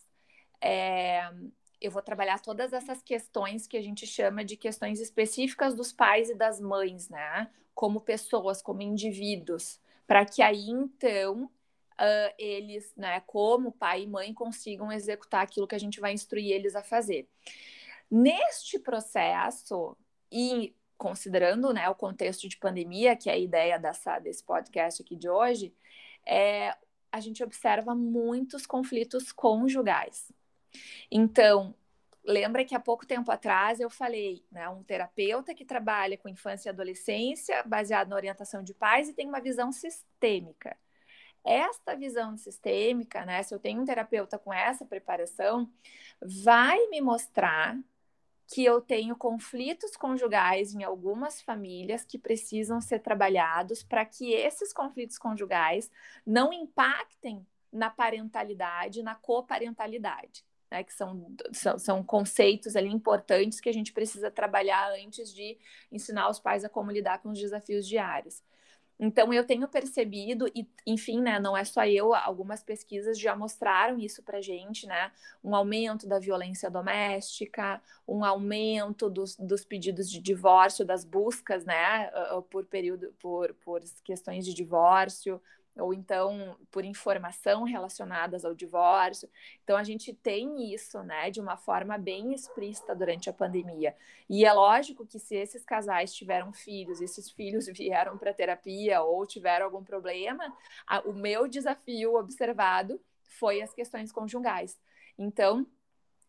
é, 0.60 1.28
eu 1.80 1.90
vou 1.90 2.02
trabalhar 2.02 2.40
todas 2.40 2.72
essas 2.72 3.02
questões 3.02 3.66
que 3.66 3.76
a 3.76 3.82
gente 3.82 4.06
chama 4.06 4.44
de 4.44 4.56
questões 4.56 5.00
específicas 5.00 5.74
dos 5.74 5.92
pais 5.92 6.30
e 6.30 6.34
das 6.34 6.60
mães, 6.60 7.08
né? 7.08 7.50
Como 7.74 8.00
pessoas, 8.00 8.60
como 8.60 8.82
indivíduos, 8.82 9.80
para 10.06 10.24
que 10.24 10.42
aí 10.42 10.68
então 10.70 11.44
uh, 11.44 12.34
eles, 12.38 12.92
né, 12.96 13.20
como 13.20 13.72
pai 13.72 14.02
e 14.02 14.06
mãe, 14.06 14.32
consigam 14.32 14.90
executar 14.90 15.42
aquilo 15.42 15.66
que 15.66 15.74
a 15.74 15.80
gente 15.80 16.00
vai 16.00 16.12
instruir 16.12 16.50
eles 16.52 16.74
a 16.74 16.82
fazer. 16.82 17.28
Neste 18.10 18.78
processo, 18.78 19.96
e 20.32 20.74
considerando 20.96 21.72
né, 21.72 21.88
o 21.88 21.94
contexto 21.94 22.48
de 22.48 22.56
pandemia, 22.56 23.14
que 23.14 23.30
é 23.30 23.34
a 23.34 23.38
ideia 23.38 23.78
dessa, 23.78 24.18
desse 24.18 24.42
podcast 24.42 25.02
aqui 25.02 25.14
de 25.14 25.28
hoje, 25.28 25.72
é, 26.26 26.74
a 27.12 27.20
gente 27.20 27.42
observa 27.44 27.94
muitos 27.94 28.66
conflitos 28.66 29.30
conjugais. 29.30 30.32
Então, 31.10 31.74
lembra 32.24 32.64
que 32.64 32.74
há 32.74 32.80
pouco 32.80 33.06
tempo 33.06 33.30
atrás 33.30 33.80
eu 33.80 33.88
falei, 33.88 34.44
né, 34.52 34.68
um 34.68 34.82
terapeuta 34.82 35.54
que 35.54 35.64
trabalha 35.64 36.18
com 36.18 36.28
infância 36.28 36.68
e 36.68 36.70
adolescência, 36.70 37.62
baseado 37.64 38.08
na 38.08 38.16
orientação 38.16 38.62
de 38.62 38.74
pais 38.74 39.08
e 39.08 39.14
tem 39.14 39.26
uma 39.26 39.40
visão 39.40 39.72
sistêmica. 39.72 40.76
Esta 41.44 41.96
visão 41.96 42.36
sistêmica, 42.36 43.24
né, 43.24 43.42
se 43.42 43.54
eu 43.54 43.58
tenho 43.58 43.80
um 43.80 43.84
terapeuta 43.84 44.38
com 44.38 44.52
essa 44.52 44.84
preparação, 44.84 45.70
vai 46.20 46.78
me 46.88 47.00
mostrar 47.00 47.78
que 48.46 48.64
eu 48.64 48.80
tenho 48.80 49.14
conflitos 49.14 49.96
conjugais 49.96 50.74
em 50.74 50.82
algumas 50.82 51.40
famílias 51.40 52.04
que 52.04 52.18
precisam 52.18 52.80
ser 52.80 53.00
trabalhados 53.00 53.82
para 53.82 54.04
que 54.04 54.32
esses 54.32 54.72
conflitos 54.72 55.18
conjugais 55.18 55.90
não 56.26 56.52
impactem 56.52 57.46
na 57.70 57.90
parentalidade, 57.90 59.02
na 59.02 59.14
coparentalidade 59.14 60.44
né, 60.70 60.84
que 60.84 60.92
são, 60.92 61.34
são, 61.52 61.78
são, 61.78 62.02
conceitos 62.02 62.76
ali 62.76 62.88
importantes 62.88 63.60
que 63.60 63.68
a 63.68 63.72
gente 63.72 63.92
precisa 63.92 64.30
trabalhar 64.30 64.90
antes 64.92 65.32
de 65.34 65.58
ensinar 65.90 66.28
os 66.28 66.38
pais 66.38 66.64
a 66.64 66.68
como 66.68 66.90
lidar 66.90 67.20
com 67.20 67.30
os 67.30 67.38
desafios 67.38 67.86
diários. 67.86 68.42
Então, 69.00 69.32
eu 69.32 69.46
tenho 69.46 69.68
percebido, 69.68 70.50
e 70.52 70.68
enfim, 70.84 71.22
né, 71.22 71.38
não 71.38 71.56
é 71.56 71.64
só 71.64 71.86
eu, 71.86 72.12
algumas 72.12 72.64
pesquisas 72.64 73.16
já 73.16 73.36
mostraram 73.36 73.96
isso 73.96 74.24
para 74.24 74.40
gente, 74.40 74.88
né, 74.88 75.12
um 75.42 75.54
aumento 75.54 76.04
da 76.04 76.18
violência 76.18 76.68
doméstica, 76.68 77.80
um 78.08 78.24
aumento 78.24 79.08
dos, 79.08 79.36
dos 79.36 79.64
pedidos 79.64 80.10
de 80.10 80.20
divórcio, 80.20 80.84
das 80.84 81.04
buscas, 81.04 81.64
né, 81.64 82.10
por 82.50 82.66
período, 82.66 83.14
por, 83.20 83.54
por 83.54 83.80
questões 84.02 84.44
de 84.44 84.52
divórcio, 84.52 85.40
ou 85.78 85.94
então 85.94 86.56
por 86.70 86.84
informação 86.84 87.64
relacionadas 87.64 88.44
ao 88.44 88.54
divórcio. 88.54 89.28
Então 89.62 89.76
a 89.76 89.84
gente 89.84 90.12
tem 90.12 90.72
isso, 90.72 91.02
né, 91.02 91.30
de 91.30 91.40
uma 91.40 91.56
forma 91.56 91.96
bem 91.96 92.34
explícita 92.34 92.94
durante 92.94 93.30
a 93.30 93.32
pandemia. 93.32 93.94
E 94.28 94.44
é 94.44 94.52
lógico 94.52 95.06
que 95.06 95.18
se 95.18 95.36
esses 95.36 95.64
casais 95.64 96.12
tiveram 96.12 96.52
filhos, 96.52 97.00
esses 97.00 97.30
filhos 97.30 97.66
vieram 97.72 98.18
para 98.18 98.34
terapia 98.34 99.02
ou 99.02 99.26
tiveram 99.26 99.66
algum 99.66 99.82
problema, 99.82 100.52
a, 100.86 101.00
o 101.00 101.12
meu 101.12 101.48
desafio 101.48 102.16
observado 102.16 103.00
foi 103.22 103.62
as 103.62 103.72
questões 103.72 104.10
conjugais. 104.10 104.78
Então, 105.16 105.66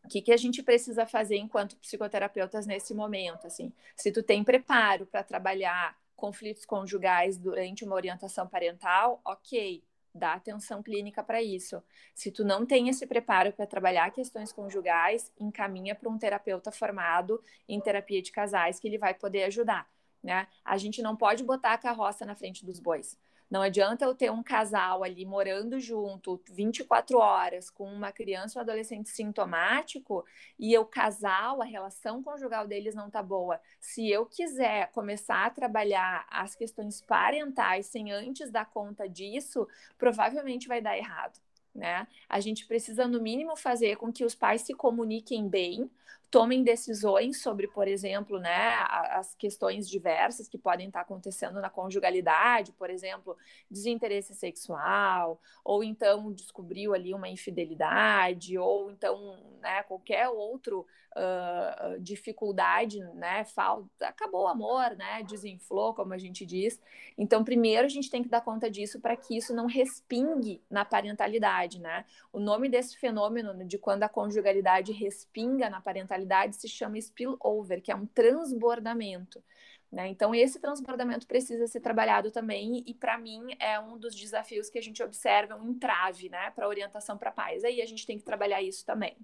o 0.03 0.07
que, 0.07 0.21
que 0.21 0.31
a 0.31 0.37
gente 0.37 0.63
precisa 0.63 1.05
fazer 1.05 1.37
enquanto 1.37 1.75
psicoterapeutas 1.77 2.65
nesse 2.65 2.93
momento? 2.93 3.45
Assim, 3.45 3.71
se 3.95 4.11
tu 4.11 4.23
tem 4.23 4.43
preparo 4.43 5.05
para 5.05 5.23
trabalhar 5.23 5.98
conflitos 6.19 6.65
conjugais 6.65 7.37
durante 7.37 7.83
uma 7.83 7.95
orientação 7.95 8.47
parental, 8.47 9.21
ok, 9.25 9.83
dá 10.13 10.33
atenção 10.33 10.83
clínica 10.83 11.23
para 11.23 11.41
isso. 11.41 11.81
Se 12.13 12.31
tu 12.31 12.43
não 12.43 12.65
tem 12.65 12.89
esse 12.89 13.07
preparo 13.07 13.53
para 13.53 13.65
trabalhar 13.65 14.11
questões 14.11 14.51
conjugais, 14.51 15.31
encaminha 15.39 15.95
para 15.95 16.09
um 16.09 16.17
terapeuta 16.17 16.71
formado 16.71 17.41
em 17.67 17.79
terapia 17.79 18.21
de 18.21 18.31
casais 18.31 18.79
que 18.79 18.87
ele 18.87 18.97
vai 18.97 19.13
poder 19.13 19.43
ajudar. 19.45 19.87
né? 20.21 20.47
A 20.65 20.77
gente 20.77 21.01
não 21.01 21.15
pode 21.15 21.43
botar 21.43 21.73
a 21.73 21.77
carroça 21.77 22.25
na 22.25 22.35
frente 22.35 22.65
dos 22.65 22.79
bois. 22.79 23.17
Não 23.49 23.61
adianta 23.61 24.05
eu 24.05 24.13
ter 24.13 24.31
um 24.31 24.43
casal 24.43 25.03
ali 25.03 25.25
morando 25.25 25.79
junto 25.79 26.39
24 26.51 27.17
horas 27.17 27.69
com 27.69 27.91
uma 27.91 28.11
criança 28.11 28.59
ou 28.59 28.61
adolescente 28.61 29.09
sintomático 29.09 30.23
e 30.57 30.77
o 30.77 30.85
casal, 30.85 31.61
a 31.61 31.65
relação 31.65 32.21
conjugal 32.21 32.67
deles 32.67 32.93
não 32.93 33.09
tá 33.09 33.23
boa. 33.23 33.59
Se 33.79 34.07
eu 34.07 34.25
quiser 34.25 34.91
começar 34.91 35.45
a 35.45 35.49
trabalhar 35.49 36.27
as 36.29 36.53
questões 36.53 37.01
parentais 37.01 37.87
sem 37.87 38.11
antes 38.11 38.51
dar 38.51 38.69
conta 38.69 39.09
disso, 39.09 39.67
provavelmente 39.97 40.67
vai 40.67 40.79
dar 40.79 40.97
errado. 40.97 41.39
Né? 41.73 42.07
A 42.27 42.39
gente 42.39 42.67
precisa, 42.67 43.07
no 43.07 43.21
mínimo, 43.21 43.55
fazer 43.55 43.95
com 43.95 44.11
que 44.11 44.25
os 44.25 44.35
pais 44.35 44.61
se 44.61 44.73
comuniquem 44.73 45.47
bem, 45.47 45.89
tomem 46.31 46.63
decisões 46.63 47.41
sobre, 47.41 47.67
por 47.67 47.87
exemplo, 47.87 48.39
né, 48.39 48.75
as 49.11 49.33
questões 49.33 49.89
diversas 49.89 50.47
que 50.47 50.57
podem 50.57 50.87
estar 50.87 51.01
acontecendo 51.01 51.59
na 51.59 51.69
conjugalidade, 51.69 52.71
por 52.73 52.89
exemplo, 52.89 53.35
desinteresse 53.69 54.35
sexual, 54.35 55.41
ou 55.63 55.83
então 55.83 56.31
descobriu 56.31 56.93
ali 56.93 57.13
uma 57.13 57.27
infidelidade, 57.27 58.57
ou 58.57 58.91
então 58.91 59.37
né, 59.59 59.81
qualquer 59.83 60.29
outro 60.29 60.85
uh, 61.15 61.99
dificuldade, 61.99 62.99
né, 63.15 63.43
falta, 63.45 64.07
acabou 64.07 64.43
o 64.43 64.47
amor, 64.47 64.95
né, 64.95 65.23
desinflou, 65.23 65.95
como 65.95 66.13
a 66.13 66.17
gente 66.17 66.45
diz. 66.45 66.79
Então, 67.17 67.43
primeiro 67.43 67.85
a 67.85 67.89
gente 67.89 68.09
tem 68.09 68.21
que 68.21 68.29
dar 68.29 68.41
conta 68.41 68.69
disso 68.69 68.99
para 68.99 69.15
que 69.15 69.35
isso 69.35 69.53
não 69.53 69.65
respingue 69.65 70.61
na 70.69 70.85
parentalidade, 70.85 71.79
né? 71.79 72.05
O 72.31 72.39
nome 72.39 72.69
desse 72.69 72.97
fenômeno 72.97 73.65
de 73.65 73.77
quando 73.77 74.03
a 74.03 74.09
conjugalidade 74.09 74.91
respinga 74.91 75.69
na 75.69 75.81
parentalidade 75.81 76.18
se 76.55 76.67
chama 76.67 76.97
spillover, 76.97 77.81
que 77.81 77.91
é 77.91 77.95
um 77.95 78.05
transbordamento. 78.05 79.43
Né? 79.91 80.07
Então, 80.07 80.35
esse 80.35 80.59
transbordamento 80.59 81.25
precisa 81.25 81.65
ser 81.67 81.79
trabalhado 81.79 82.31
também, 82.31 82.83
e 82.85 82.93
para 82.93 83.17
mim 83.17 83.55
é 83.59 83.79
um 83.79 83.97
dos 83.97 84.15
desafios 84.15 84.69
que 84.69 84.77
a 84.77 84.81
gente 84.81 85.01
observa, 85.01 85.55
um 85.55 85.69
entrave 85.69 86.29
né, 86.29 86.51
para 86.51 86.67
orientação 86.67 87.17
para 87.17 87.31
pais. 87.31 87.63
Aí 87.63 87.81
a 87.81 87.85
gente 87.85 88.05
tem 88.05 88.17
que 88.17 88.23
trabalhar 88.23 88.61
isso 88.61 88.85
também 88.85 89.17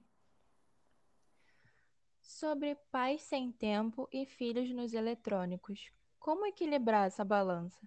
sobre 2.25 2.75
pais 2.91 3.21
sem 3.21 3.51
tempo 3.51 4.09
e 4.11 4.25
filhos 4.25 4.69
nos 4.71 4.93
eletrônicos. 4.93 5.89
Como 6.19 6.45
equilibrar 6.45 7.07
essa 7.07 7.23
balança? 7.23 7.79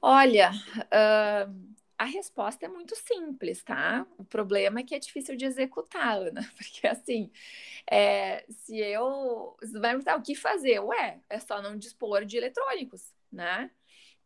Olha, 0.00 0.50
uh, 0.50 1.74
a 1.98 2.04
resposta 2.04 2.66
é 2.66 2.68
muito 2.68 2.94
simples, 2.96 3.62
tá? 3.62 4.06
O 4.18 4.24
problema 4.24 4.80
é 4.80 4.82
que 4.82 4.94
é 4.94 4.98
difícil 4.98 5.36
de 5.36 5.44
executar, 5.44 6.18
Ana, 6.18 6.42
porque 6.56 6.86
assim, 6.86 7.30
é, 7.90 8.44
se 8.48 8.78
eu. 8.78 9.56
Você 9.60 9.78
vai 9.78 9.96
me 9.96 10.02
perguntar 10.02 10.16
o 10.16 10.22
que 10.22 10.34
fazer? 10.34 10.80
Ué, 10.80 11.20
é 11.28 11.38
só 11.38 11.62
não 11.62 11.76
dispor 11.76 12.24
de 12.24 12.36
eletrônicos, 12.36 13.12
né? 13.32 13.70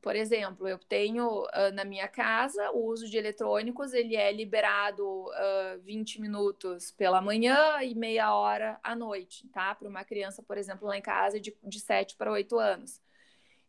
Por 0.01 0.15
exemplo, 0.15 0.69
eu 0.69 0.79
tenho 0.79 1.43
uh, 1.45 1.73
na 1.75 1.85
minha 1.85 2.07
casa 2.09 2.71
o 2.71 2.87
uso 2.87 3.09
de 3.11 3.19
eletrônicos, 3.19 3.93
ele 3.93 4.15
é 4.15 4.33
liberado 4.33 5.05
uh, 5.05 5.81
20 5.83 6.21
minutos 6.21 6.93
pela 6.93 7.21
manhã 7.21 7.83
e 7.83 7.95
meia 7.97 8.33
hora 8.33 8.79
à 8.83 8.95
noite, 8.95 9.49
tá? 9.49 9.75
Para 9.75 9.89
uma 9.89 10.05
criança, 10.05 10.43
por 10.43 10.57
exemplo, 10.57 10.87
lá 10.87 10.97
em 10.97 11.03
casa 11.03 11.41
de, 11.41 11.57
de 11.65 11.81
7 11.81 12.17
para 12.17 12.31
8 12.31 12.59
anos. 12.59 13.01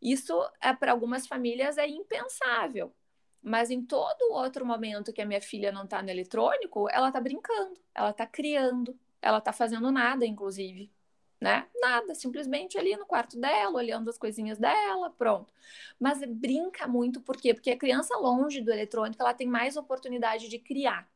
Isso, 0.01 0.33
é, 0.61 0.73
para 0.73 0.91
algumas 0.91 1.27
famílias, 1.27 1.77
é 1.77 1.87
impensável. 1.87 2.93
Mas 3.41 3.69
em 3.69 3.81
todo 3.81 4.33
outro 4.33 4.65
momento 4.65 5.13
que 5.13 5.21
a 5.21 5.25
minha 5.25 5.41
filha 5.41 5.71
não 5.71 5.83
está 5.83 6.01
no 6.01 6.09
eletrônico, 6.09 6.89
ela 6.89 7.07
está 7.07 7.21
brincando, 7.21 7.79
ela 7.95 8.09
está 8.09 8.25
criando, 8.25 8.97
ela 9.21 9.37
está 9.37 9.53
fazendo 9.53 9.91
nada, 9.91 10.25
inclusive 10.25 10.91
né? 11.39 11.67
Nada, 11.75 12.13
simplesmente 12.13 12.77
ali 12.77 12.95
no 12.97 13.05
quarto 13.05 13.39
dela, 13.39 13.77
olhando 13.77 14.09
as 14.09 14.17
coisinhas 14.17 14.57
dela, 14.57 15.09
pronto. 15.09 15.53
Mas 15.99 16.19
brinca 16.25 16.87
muito, 16.87 17.21
por 17.21 17.37
quê? 17.37 17.53
Porque 17.53 17.71
a 17.71 17.77
criança 17.77 18.17
longe 18.17 18.61
do 18.61 18.71
eletrônico, 18.71 19.21
ela 19.21 19.33
tem 19.33 19.47
mais 19.47 19.77
oportunidade 19.77 20.49
de 20.49 20.59
criar. 20.59 21.09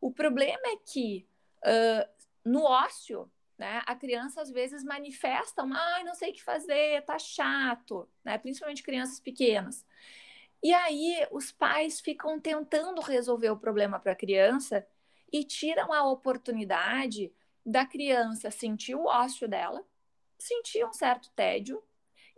O 0.00 0.12
problema 0.12 0.62
é 0.66 0.76
que 0.76 1.26
uh, 1.62 2.08
no 2.44 2.62
ócio, 2.62 3.28
né, 3.58 3.82
a 3.86 3.96
criança 3.96 4.40
às 4.40 4.50
vezes 4.50 4.84
manifesta, 4.84 5.62
ai, 5.62 6.04
não 6.04 6.14
sei 6.14 6.30
o 6.30 6.34
que 6.34 6.44
fazer, 6.44 7.02
tá 7.04 7.18
chato, 7.18 8.08
né? 8.22 8.38
Principalmente 8.38 8.82
crianças 8.82 9.18
pequenas. 9.18 9.84
E 10.62 10.72
aí 10.72 11.26
os 11.30 11.52
pais 11.52 12.00
ficam 12.00 12.40
tentando 12.40 13.00
resolver 13.00 13.50
o 13.50 13.58
problema 13.58 14.00
para 14.00 14.12
a 14.12 14.16
criança 14.16 14.86
e 15.32 15.44
tiram 15.44 15.92
a 15.92 16.08
oportunidade 16.08 17.32
da 17.64 17.84
criança 17.84 18.50
sentir 18.50 18.94
o 18.94 19.06
ócio 19.06 19.48
dela, 19.48 19.84
sentir 20.38 20.84
um 20.84 20.92
certo 20.92 21.30
tédio 21.32 21.82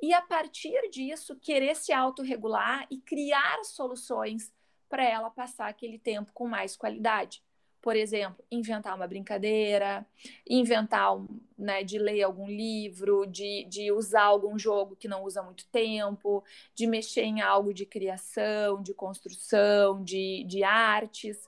e 0.00 0.12
a 0.14 0.22
partir 0.22 0.88
disso 0.90 1.36
querer 1.36 1.74
se 1.76 1.92
autorregular 1.92 2.86
e 2.90 3.00
criar 3.00 3.64
soluções 3.64 4.52
para 4.88 5.04
ela 5.04 5.30
passar 5.30 5.68
aquele 5.68 5.98
tempo 5.98 6.32
com 6.32 6.48
mais 6.48 6.76
qualidade. 6.76 7.42
Por 7.80 7.94
exemplo, 7.96 8.44
inventar 8.50 8.94
uma 8.94 9.06
brincadeira, 9.06 10.06
inventar, 10.48 11.16
né, 11.56 11.84
de 11.84 11.98
ler 11.98 12.22
algum 12.22 12.48
livro, 12.48 13.24
de, 13.26 13.64
de 13.64 13.92
usar 13.92 14.24
algum 14.24 14.58
jogo 14.58 14.96
que 14.96 15.08
não 15.08 15.22
usa 15.22 15.42
muito 15.42 15.66
tempo, 15.68 16.44
de 16.74 16.86
mexer 16.86 17.22
em 17.22 17.40
algo 17.40 17.72
de 17.72 17.86
criação, 17.86 18.82
de 18.82 18.92
construção, 18.92 20.02
de, 20.02 20.44
de 20.44 20.62
artes. 20.64 21.38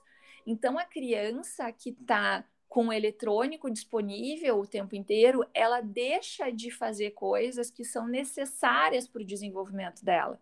Então, 0.45 0.79
a 0.79 0.85
criança 0.85 1.71
que 1.71 1.89
está 1.89 2.45
com 2.71 2.87
o 2.87 2.93
eletrônico 2.93 3.69
disponível 3.69 4.57
o 4.57 4.65
tempo 4.65 4.95
inteiro, 4.95 5.45
ela 5.53 5.81
deixa 5.81 6.49
de 6.49 6.71
fazer 6.71 7.11
coisas 7.11 7.69
que 7.69 7.83
são 7.83 8.07
necessárias 8.07 9.09
para 9.09 9.21
o 9.21 9.25
desenvolvimento 9.25 10.05
dela. 10.05 10.41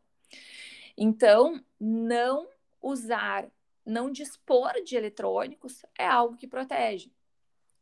Então, 0.95 1.59
não 1.79 2.47
usar, 2.79 3.49
não 3.89 4.11
dispor 4.11 4.73
de 4.83 4.95
eletrônicos 4.95 5.83
é 5.97 6.05
algo 6.05 6.37
que 6.37 6.47
protege. 6.47 7.11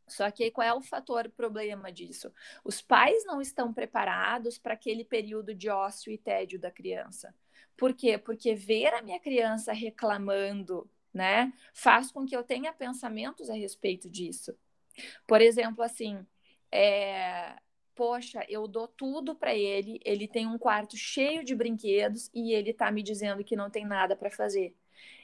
Só 0.06 0.30
que 0.30 0.50
qual 0.50 0.66
é 0.66 0.72
o 0.72 0.80
fator 0.80 1.28
problema 1.30 1.92
disso? 1.92 2.32
Os 2.64 2.80
pais 2.80 3.26
não 3.26 3.40
estão 3.40 3.74
preparados 3.74 4.58
para 4.58 4.74
aquele 4.74 5.04
período 5.04 5.54
de 5.54 5.68
ócio 5.68 6.10
e 6.10 6.16
tédio 6.16 6.58
da 6.58 6.70
criança. 6.70 7.34
Por 7.76 7.92
quê? 7.92 8.16
Porque 8.16 8.54
ver 8.54 8.94
a 8.94 9.02
minha 9.02 9.20
criança 9.20 9.72
reclamando 9.72 10.90
né? 11.12 11.52
Faz 11.74 12.10
com 12.10 12.24
que 12.24 12.36
eu 12.36 12.44
tenha 12.44 12.72
pensamentos 12.72 13.50
a 13.50 13.54
respeito 13.54 14.08
disso. 14.08 14.56
Por 15.26 15.40
exemplo, 15.40 15.82
assim, 15.82 16.24
é... 16.70 17.56
poxa, 17.94 18.44
eu 18.48 18.66
dou 18.68 18.86
tudo 18.88 19.34
para 19.34 19.54
ele, 19.54 20.00
ele 20.04 20.28
tem 20.28 20.46
um 20.46 20.58
quarto 20.58 20.96
cheio 20.96 21.44
de 21.44 21.54
brinquedos 21.54 22.30
e 22.34 22.52
ele 22.52 22.70
está 22.70 22.90
me 22.90 23.02
dizendo 23.02 23.44
que 23.44 23.56
não 23.56 23.70
tem 23.70 23.84
nada 23.84 24.16
para 24.16 24.30
fazer. 24.30 24.76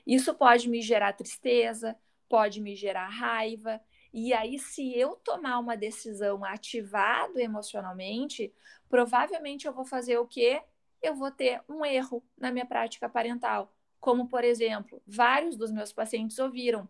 Isso 0.07 0.35
pode 0.35 0.69
me 0.69 0.83
gerar 0.83 1.13
tristeza, 1.13 1.97
pode 2.29 2.61
me 2.61 2.75
gerar 2.75 3.09
raiva. 3.09 3.81
E 4.13 4.33
aí, 4.33 4.59
se 4.59 4.97
eu 4.97 5.17
tomar 5.17 5.59
uma 5.59 5.77
decisão 5.77 6.45
ativado 6.45 7.39
emocionalmente, 7.39 8.53
provavelmente 8.89 9.67
eu 9.67 9.73
vou 9.73 9.85
fazer 9.85 10.19
o 10.19 10.27
quê? 10.27 10.63
Eu 11.03 11.15
vou 11.15 11.31
ter 11.31 11.63
um 11.69 11.85
erro 11.85 12.23
na 12.39 12.51
minha 12.51 12.67
prática 12.67 13.09
parental 13.09 13.75
como 14.05 14.29
por 14.29 14.45
exemplo, 14.45 15.01
vários 15.07 15.57
dos 15.57 15.73
meus 15.73 15.91
pacientes 15.91 16.39
ouviram. 16.39 16.87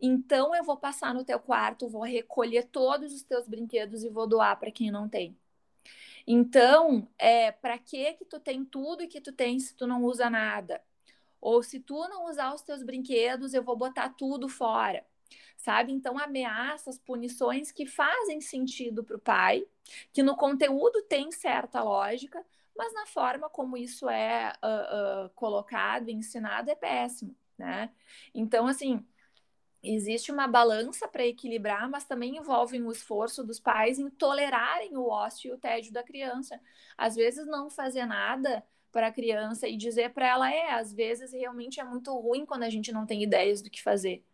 Então 0.00 0.54
eu 0.54 0.64
vou 0.64 0.78
passar 0.78 1.12
no 1.12 1.22
teu 1.22 1.38
quarto, 1.38 1.90
vou 1.90 2.00
recolher 2.00 2.64
todos 2.68 3.12
os 3.12 3.22
teus 3.22 3.46
brinquedos 3.46 4.02
e 4.02 4.08
vou 4.08 4.26
doar 4.26 4.58
para 4.58 4.70
quem 4.70 4.90
não 4.90 5.06
tem. 5.06 5.36
Então, 6.26 7.06
é, 7.18 7.52
para 7.52 7.76
que 7.76 8.14
que 8.14 8.24
tu 8.24 8.40
tem 8.40 8.64
tudo 8.64 9.02
e 9.02 9.08
que 9.08 9.20
tu 9.20 9.30
tem 9.30 9.60
se 9.60 9.76
tu 9.76 9.86
não 9.86 10.02
usa 10.04 10.30
nada? 10.30 10.80
Ou 11.40 11.62
se 11.62 11.80
tu 11.80 11.96
não 12.08 12.26
usar 12.26 12.54
os 12.54 12.62
teus 12.62 12.82
brinquedos, 12.82 13.54
eu 13.54 13.62
vou 13.62 13.76
botar 13.76 14.10
tudo 14.10 14.48
fora. 14.48 15.04
Sabe? 15.56 15.92
Então, 15.92 16.18
ameaças, 16.18 16.98
punições 16.98 17.72
que 17.72 17.86
fazem 17.86 18.40
sentido 18.40 19.02
para 19.04 19.16
o 19.16 19.20
pai, 19.20 19.66
que 20.12 20.22
no 20.22 20.36
conteúdo 20.36 21.02
tem 21.02 21.30
certa 21.32 21.82
lógica, 21.82 22.44
mas 22.76 22.94
na 22.94 23.06
forma 23.06 23.50
como 23.50 23.76
isso 23.76 24.08
é 24.08 24.52
uh, 24.62 25.26
uh, 25.26 25.30
colocado, 25.34 26.08
ensinado, 26.10 26.70
é 26.70 26.76
péssimo, 26.76 27.34
né? 27.58 27.90
Então, 28.32 28.68
assim, 28.68 29.04
existe 29.82 30.30
uma 30.30 30.46
balança 30.46 31.08
para 31.08 31.26
equilibrar, 31.26 31.88
mas 31.90 32.04
também 32.04 32.36
envolve 32.36 32.80
o 32.80 32.92
esforço 32.92 33.44
dos 33.44 33.58
pais 33.58 33.98
em 33.98 34.08
tolerarem 34.08 34.96
o 34.96 35.08
ócio 35.08 35.50
e 35.50 35.52
o 35.52 35.58
tédio 35.58 35.92
da 35.92 36.02
criança. 36.02 36.60
Às 36.96 37.16
vezes, 37.16 37.46
não 37.46 37.68
fazer 37.68 38.06
nada 38.06 38.64
para 38.98 39.06
a 39.06 39.12
criança 39.12 39.68
e 39.68 39.76
dizer 39.76 40.10
para 40.10 40.26
ela 40.26 40.52
é, 40.52 40.72
às 40.72 40.92
vezes 40.92 41.32
realmente 41.32 41.78
é 41.78 41.84
muito 41.84 42.12
ruim 42.18 42.44
quando 42.44 42.64
a 42.64 42.70
gente 42.70 42.90
não 42.90 43.06
tem 43.06 43.22
ideias 43.22 43.62
do 43.62 43.70
que 43.70 43.80
fazer, 43.80 44.24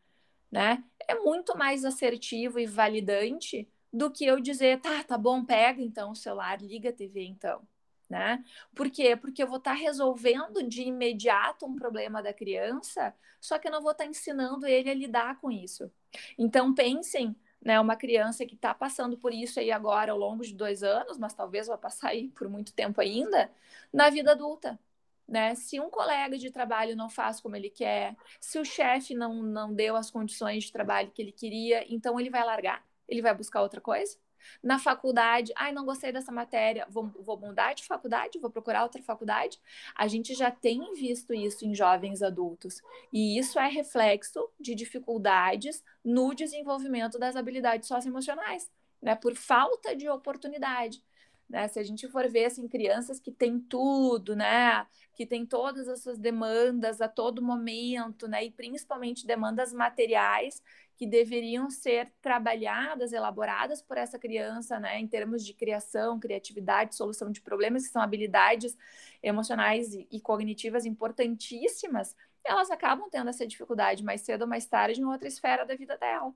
né? 0.50 0.83
É 1.07 1.14
muito 1.16 1.55
mais 1.55 1.85
assertivo 1.85 2.59
e 2.59 2.64
validante 2.64 3.68
do 3.92 4.11
que 4.11 4.24
eu 4.24 4.40
dizer, 4.40 4.81
tá, 4.81 5.05
tá 5.05 5.18
bom, 5.18 5.44
pega 5.44 5.83
então 5.83 6.12
o 6.12 6.16
celular, 6.16 6.62
liga 6.62 6.88
a 6.88 6.92
TV 6.94 7.27
então 7.27 7.61
né? 8.09 8.44
Por 8.74 8.90
quê? 8.90 9.16
Porque 9.16 9.42
eu 9.42 9.46
vou 9.46 9.57
estar 9.59 9.72
tá 9.72 9.77
resolvendo 9.77 10.62
de 10.62 10.83
imediato 10.83 11.66
um 11.66 11.74
problema 11.74 12.22
da 12.22 12.33
criança, 12.33 13.14
só 13.40 13.59
que 13.59 13.68
eu 13.68 13.72
não 13.72 13.83
vou 13.83 13.92
estar 13.92 14.05
tá 14.05 14.11
ensinando 14.11 14.66
ele 14.66 14.90
a 14.90 14.94
lidar 14.94 15.40
com 15.40 15.50
isso. 15.50 15.90
Então 16.38 16.74
pensem 16.74 17.35
né, 17.64 17.81
uma 17.81 17.96
criança 17.96 18.44
que 18.44 18.55
está 18.55 18.74
passando 18.74 19.16
por 19.16 19.33
isso 19.33 19.59
aí 19.59 19.72
agora 19.72 20.12
ao 20.12 20.18
longo 20.18 20.44
de 20.44 20.55
dois 20.55 20.83
anos, 20.83 21.16
mas 21.18 21.33
talvez 21.33 21.66
vá 21.66 21.79
passar 21.79 22.11
aí 22.11 22.29
por 22.29 22.48
muito 22.48 22.72
tempo 22.74 23.00
ainda, 23.00 23.50
na 23.92 24.11
vida 24.11 24.33
adulta. 24.33 24.79
Né? 25.27 25.55
Se 25.55 25.81
um 25.81 25.88
colega 25.88 26.37
de 26.37 26.50
trabalho 26.50 26.94
não 26.94 27.09
faz 27.09 27.40
como 27.40 27.57
ele 27.57 27.70
quer, 27.70 28.14
se 28.38 28.59
o 28.59 28.64
chefe 28.64 29.14
não, 29.14 29.42
não 29.42 29.72
deu 29.72 29.96
as 29.96 30.11
condições 30.11 30.64
de 30.64 30.72
trabalho 30.72 31.11
que 31.11 31.22
ele 31.22 31.33
queria, 31.33 31.85
então 31.92 32.20
ele 32.20 32.29
vai 32.29 32.44
largar, 32.44 32.87
ele 33.09 33.22
vai 33.22 33.35
buscar 33.35 33.62
outra 33.62 33.81
coisa. 33.81 34.18
Na 34.62 34.78
faculdade, 34.78 35.52
ai, 35.57 35.72
não 35.72 35.85
gostei 35.85 36.12
dessa 36.12 36.33
matéria, 36.33 36.87
vou, 36.88 37.09
vou 37.20 37.38
mudar 37.38 37.74
de 37.74 37.85
faculdade, 37.85 38.38
vou 38.38 38.50
procurar 38.50 38.83
outra 38.83 39.02
faculdade. 39.02 39.61
A 39.94 40.07
gente 40.07 40.35
já 40.35 40.50
tem 40.50 40.92
visto 40.94 41.33
isso 41.35 41.64
em 41.64 41.74
jovens 41.74 42.22
adultos. 42.22 42.80
E 43.12 43.38
isso 43.38 43.59
é 43.59 43.68
reflexo 43.68 44.48
de 44.59 44.74
dificuldades 44.74 45.83
no 46.04 46.35
desenvolvimento 46.35 47.18
das 47.18 47.37
habilidades 47.37 47.88
socioemocionais, 47.88 48.70
né? 49.02 49.14
Por 49.14 49.35
falta 49.35 49.94
de 49.94 50.09
oportunidade. 50.09 51.02
Né? 51.48 51.68
Se 51.68 51.78
a 51.78 51.83
gente 51.83 52.09
for 52.09 52.28
ver 52.28 52.46
assim, 52.46 52.66
crianças 52.66 53.20
que 53.20 53.30
têm 53.30 53.61
tudo, 53.61 54.35
né? 54.35 54.87
Que 55.14 55.26
têm 55.26 55.44
todas 55.44 55.88
as 55.88 56.02
suas 56.02 56.18
demandas 56.18 57.00
a 57.00 57.09
todo 57.09 57.42
momento, 57.42 58.26
né? 58.26 58.44
E 58.44 58.50
principalmente 58.50 59.26
demandas 59.26 59.72
materiais 59.72 60.62
que 60.96 61.07
deveriam 61.07 61.68
ser 61.70 62.12
trabalhadas, 62.22 63.12
elaboradas 63.12 63.83
por 63.83 63.98
essa 63.98 64.18
criança, 64.18 64.78
né, 64.78 65.00
em 65.00 65.07
termos 65.07 65.44
de 65.44 65.52
criação, 65.52 66.20
criatividade, 66.20 66.94
solução 66.94 67.30
de 67.30 67.40
problemas, 67.40 67.87
que 67.87 67.92
são 67.92 68.00
habilidades 68.02 68.76
emocionais 69.22 69.92
e, 69.92 70.20
cognitivas 70.20 70.87
importantíssimas, 70.87 72.14
elas 72.44 72.70
acabam 72.70 73.09
tendo 73.11 73.30
essa 73.30 73.46
dificuldade 73.46 74.04
mais 74.04 74.20
cedo 74.20 74.42
ou 74.42 74.48
mais 74.48 74.66
tarde 74.66 75.00
em 75.00 75.04
outra 75.04 75.26
esfera 75.26 75.64
da 75.64 75.74
vida 75.74 75.96
dela. 75.96 76.33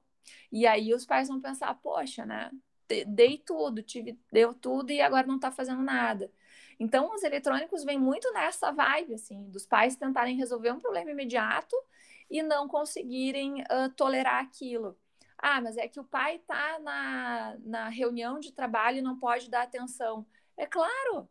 E 0.50 0.66
aí 0.66 0.92
os 0.92 1.06
pais 1.06 1.28
vão 1.28 1.40
pensar, 1.40 1.72
poxa, 1.74 2.26
né, 2.26 2.50
dei 3.06 3.38
tudo, 3.38 3.82
tive, 3.82 4.18
deu 4.32 4.52
tudo 4.54 4.90
e 4.90 5.00
agora 5.00 5.26
não 5.26 5.36
está 5.36 5.50
fazendo 5.50 5.82
nada. 5.82 6.32
Então, 6.80 7.12
os 7.14 7.22
eletrônicos 7.22 7.84
vêm 7.84 7.98
muito 7.98 8.32
nessa 8.32 8.70
vibe, 8.70 9.14
assim, 9.14 9.50
dos 9.50 9.66
pais 9.66 9.96
tentarem 9.96 10.36
resolver 10.36 10.72
um 10.72 10.78
problema 10.78 11.10
imediato 11.10 11.76
e 12.30 12.42
não 12.42 12.68
conseguirem 12.68 13.62
uh, 13.62 13.90
tolerar 13.96 14.42
aquilo. 14.42 14.98
Ah, 15.36 15.60
mas 15.60 15.76
é 15.76 15.86
que 15.86 16.00
o 16.00 16.04
pai 16.04 16.36
está 16.36 16.78
na, 16.80 17.56
na 17.60 17.88
reunião 17.88 18.40
de 18.40 18.52
trabalho 18.52 18.98
e 18.98 19.02
não 19.02 19.18
pode 19.18 19.48
dar 19.48 19.62
atenção. 19.62 20.26
É 20.56 20.66
claro, 20.66 21.28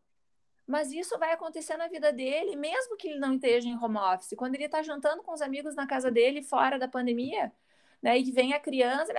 mas 0.66 0.92
isso 0.92 1.18
vai 1.18 1.32
acontecer 1.32 1.78
na 1.78 1.88
vida 1.88 2.12
dele, 2.12 2.56
mesmo 2.56 2.98
que 2.98 3.08
ele 3.08 3.20
não 3.20 3.36
esteja 3.36 3.70
em 3.70 3.78
home 3.78 3.98
office. 3.98 4.34
Quando 4.38 4.56
ele 4.56 4.66
está 4.66 4.82
jantando 4.82 5.24
com 5.24 5.34
os 5.34 5.42
amigos 5.42 5.76
na 5.76 5.88
casa 5.88 6.12
dele, 6.12 6.42
fora 6.42 6.78
da 6.78 6.88
pandemia, 6.88 7.52
né, 8.02 8.20
e 8.20 8.32
vem 8.32 8.54
a 8.54 8.60
criança, 8.60 9.14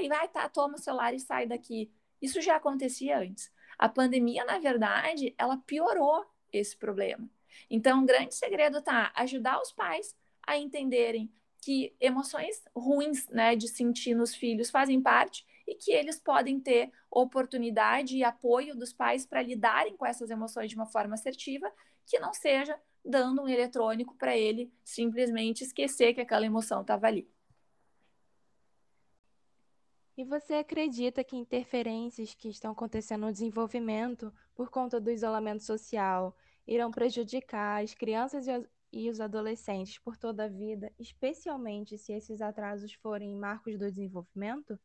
e 0.00 0.08
vai, 0.08 0.28
tá, 0.28 0.48
toma 0.48 0.74
o 0.74 0.78
celular 0.78 1.14
e 1.14 1.20
sai 1.20 1.46
daqui. 1.46 1.90
Isso 2.20 2.40
já 2.42 2.56
acontecia 2.56 3.18
antes. 3.18 3.50
A 3.78 3.88
pandemia, 3.88 4.44
na 4.44 4.58
verdade, 4.58 5.34
ela 5.38 5.56
piorou 5.56 6.24
esse 6.52 6.76
problema. 6.76 7.28
Então, 7.70 8.02
o 8.02 8.06
grande 8.06 8.34
segredo 8.34 8.82
tá 8.82 9.12
ajudar 9.14 9.60
os 9.60 9.72
pais 9.72 10.14
a 10.46 10.56
entenderem 10.56 11.30
que 11.60 11.94
emoções 12.00 12.62
ruins, 12.74 13.28
né, 13.28 13.54
de 13.54 13.68
sentir 13.68 14.14
nos 14.14 14.34
filhos 14.34 14.70
fazem 14.70 15.00
parte 15.00 15.46
e 15.66 15.74
que 15.74 15.92
eles 15.92 16.18
podem 16.18 16.58
ter 16.58 16.90
oportunidade 17.10 18.16
e 18.16 18.24
apoio 18.24 18.74
dos 18.74 18.92
pais 18.92 19.24
para 19.24 19.42
lidarem 19.42 19.96
com 19.96 20.04
essas 20.04 20.30
emoções 20.30 20.68
de 20.68 20.76
uma 20.76 20.86
forma 20.86 21.14
assertiva, 21.14 21.72
que 22.04 22.18
não 22.18 22.34
seja 22.34 22.78
dando 23.04 23.42
um 23.42 23.48
eletrônico 23.48 24.14
para 24.16 24.36
ele 24.36 24.72
simplesmente 24.84 25.62
esquecer 25.64 26.14
que 26.14 26.20
aquela 26.20 26.46
emoção 26.46 26.82
estava 26.82 27.06
ali. 27.06 27.28
E 30.16 30.24
você 30.24 30.54
acredita 30.54 31.24
que 31.24 31.36
interferências 31.36 32.34
que 32.34 32.48
estão 32.48 32.72
acontecendo 32.72 33.26
no 33.26 33.32
desenvolvimento 33.32 34.32
por 34.54 34.68
conta 34.68 35.00
do 35.00 35.10
isolamento 35.10 35.62
social 35.62 36.36
irão 36.66 36.90
prejudicar 36.90 37.82
as 37.82 37.94
crianças 37.94 38.46
e 38.92 39.08
os 39.08 39.20
adolescentes 39.20 39.98
por 39.98 40.16
toda 40.16 40.44
a 40.44 40.48
vida, 40.48 40.92
especialmente 40.98 41.96
se 41.96 42.12
esses 42.12 42.42
atrasos 42.42 42.92
forem 42.92 43.34
marcos 43.34 43.78
do 43.78 43.90
desenvolvimento? 43.90 44.78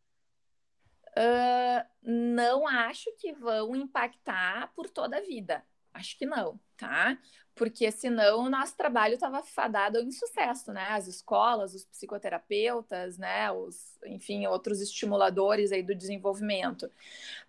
Uh, 1.10 1.84
não 2.02 2.67
acho 2.67 3.12
que 3.17 3.34
vão 3.34 3.76
impactar 3.76 4.72
por 4.74 4.89
toda 4.89 5.17
a 5.17 5.22
vida. 5.22 5.65
Acho 5.93 6.17
que 6.17 6.26
não, 6.28 6.60
tá? 6.78 7.17
Porque 7.56 7.91
senão 7.91 8.46
o 8.46 8.50
nosso 8.50 8.78
trabalho 8.78 9.15
estava 9.15 9.41
fadado 9.41 9.98
ao 9.98 10.04
insucesso, 10.04 10.72
né? 10.72 10.86
As 10.89 11.08
escolas, 11.08 11.74
os 11.74 11.84
psicoterapeutas, 11.86 13.17
né? 13.17 13.52
Os, 13.52 13.98
enfim, 14.06 14.46
outros 14.46 14.80
estimuladores 14.80 15.72
aí 15.72 15.82
do 15.82 15.96
desenvolvimento. 15.96 16.89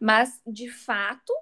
Mas, 0.01 0.40
de 0.47 0.71
fato, 0.71 1.33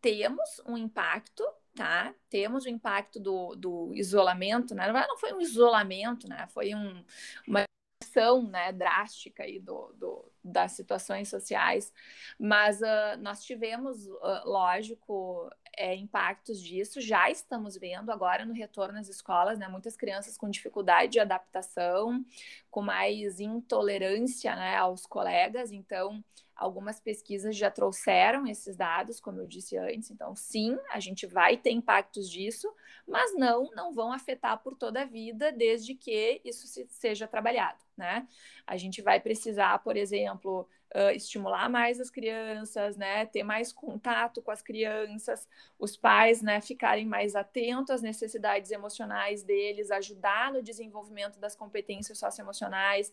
temos 0.00 0.60
um 0.66 0.76
impacto 0.76 1.44
tá? 1.76 2.14
Temos 2.30 2.64
o 2.64 2.68
impacto 2.68 3.20
do, 3.20 3.54
do 3.54 3.94
isolamento, 3.94 4.74
né? 4.74 4.90
Não 4.90 5.18
foi 5.18 5.32
um 5.32 5.40
isolamento, 5.40 6.28
né? 6.28 6.48
Foi 6.48 6.74
um, 6.74 7.04
uma 7.46 7.64
ação 8.02 8.42
né, 8.48 8.72
drástica 8.72 9.42
aí 9.42 9.58
do, 9.58 9.92
do, 9.94 10.32
das 10.42 10.72
situações 10.72 11.28
sociais, 11.28 11.92
mas 12.38 12.80
uh, 12.80 13.20
nós 13.20 13.44
tivemos, 13.44 14.06
uh, 14.06 14.42
lógico, 14.44 15.50
é, 15.76 15.94
impactos 15.94 16.60
disso, 16.60 17.00
já 17.00 17.30
estamos 17.30 17.76
vendo 17.76 18.10
agora 18.10 18.44
no 18.44 18.54
retorno 18.54 18.98
às 18.98 19.08
escolas, 19.08 19.58
né, 19.58 19.68
muitas 19.68 19.96
crianças 19.96 20.36
com 20.36 20.48
dificuldade 20.48 21.12
de 21.12 21.20
adaptação, 21.20 22.24
com 22.70 22.82
mais 22.82 23.40
intolerância 23.40 24.54
né, 24.56 24.76
aos 24.76 25.06
colegas, 25.06 25.70
então 25.72 26.22
Algumas 26.56 26.98
pesquisas 26.98 27.54
já 27.54 27.70
trouxeram 27.70 28.46
esses 28.46 28.74
dados, 28.76 29.20
como 29.20 29.40
eu 29.40 29.46
disse 29.46 29.76
antes. 29.76 30.10
Então, 30.10 30.34
sim, 30.34 30.78
a 30.90 30.98
gente 30.98 31.26
vai 31.26 31.58
ter 31.58 31.70
impactos 31.70 32.30
disso, 32.30 32.72
mas 33.06 33.36
não, 33.36 33.70
não 33.74 33.92
vão 33.92 34.10
afetar 34.10 34.62
por 34.62 34.74
toda 34.74 35.02
a 35.02 35.04
vida, 35.04 35.52
desde 35.52 35.94
que 35.94 36.40
isso 36.42 36.66
se, 36.66 36.86
seja 36.88 37.28
trabalhado, 37.28 37.84
né? 37.94 38.26
A 38.66 38.78
gente 38.78 39.02
vai 39.02 39.20
precisar, 39.20 39.78
por 39.80 39.98
exemplo, 39.98 40.66
uh, 40.94 41.10
estimular 41.10 41.68
mais 41.68 42.00
as 42.00 42.10
crianças, 42.10 42.96
né? 42.96 43.26
Ter 43.26 43.42
mais 43.42 43.72
contato 43.72 44.42
com 44.42 44.50
as 44.50 44.62
crianças, 44.62 45.48
os 45.78 45.96
pais, 45.96 46.42
né? 46.42 46.60
Ficarem 46.60 47.06
mais 47.06 47.34
atentos 47.34 47.90
às 47.90 48.02
necessidades 48.02 48.70
emocionais 48.70 49.42
deles, 49.42 49.90
ajudar 49.90 50.52
no 50.52 50.62
desenvolvimento 50.62 51.38
das 51.38 51.56
competências 51.56 52.18
socioemocionais, 52.18 53.12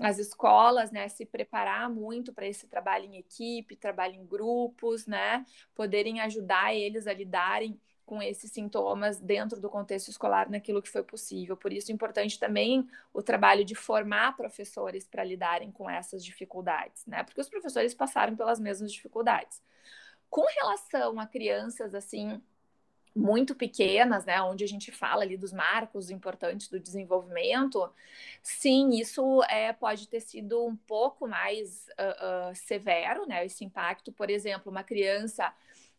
as 0.00 0.18
escolas, 0.18 0.90
né? 0.90 1.08
Se 1.08 1.24
preparar 1.24 1.88
muito 1.90 2.32
para 2.32 2.46
esse 2.46 2.66
trabalho 2.66 3.04
em 3.04 3.16
equipe, 3.16 3.76
trabalho 3.76 4.14
em 4.14 4.26
grupos, 4.26 5.06
né? 5.06 5.44
Poderem 5.74 6.20
ajudar 6.20 6.74
eles 6.74 7.06
a 7.06 7.12
lidarem 7.12 7.78
com 8.04 8.22
esses 8.22 8.50
sintomas 8.50 9.18
dentro 9.20 9.60
do 9.60 9.70
contexto 9.70 10.08
escolar 10.08 10.50
naquilo 10.50 10.82
que 10.82 10.88
foi 10.88 11.02
possível. 11.02 11.56
Por 11.56 11.72
isso 11.72 11.90
é 11.90 11.94
importante 11.94 12.38
também 12.38 12.88
o 13.12 13.22
trabalho 13.22 13.64
de 13.64 13.74
formar 13.74 14.36
professores 14.36 15.06
para 15.06 15.24
lidarem 15.24 15.70
com 15.70 15.88
essas 15.88 16.24
dificuldades, 16.24 17.06
né? 17.06 17.22
Porque 17.22 17.40
os 17.40 17.48
professores 17.48 17.94
passaram 17.94 18.36
pelas 18.36 18.60
mesmas 18.60 18.92
dificuldades. 18.92 19.62
Com 20.28 20.44
relação 20.60 21.20
a 21.20 21.26
crianças 21.26 21.94
assim 21.94 22.40
muito 23.14 23.54
pequenas, 23.54 24.24
né, 24.24 24.40
onde 24.40 24.64
a 24.64 24.66
gente 24.66 24.90
fala 24.90 25.22
ali 25.22 25.36
dos 25.36 25.52
marcos 25.52 26.10
importantes 26.10 26.68
do 26.68 26.80
desenvolvimento, 26.80 27.92
sim, 28.42 28.90
isso 28.90 29.42
é, 29.44 29.72
pode 29.72 30.08
ter 30.08 30.20
sido 30.20 30.64
um 30.64 30.74
pouco 30.74 31.28
mais 31.28 31.88
uh, 31.90 32.50
uh, 32.50 32.54
severo, 32.54 33.26
né, 33.26 33.44
esse 33.44 33.64
impacto, 33.64 34.10
por 34.10 34.30
exemplo, 34.30 34.72
uma 34.72 34.82
criança 34.82 35.52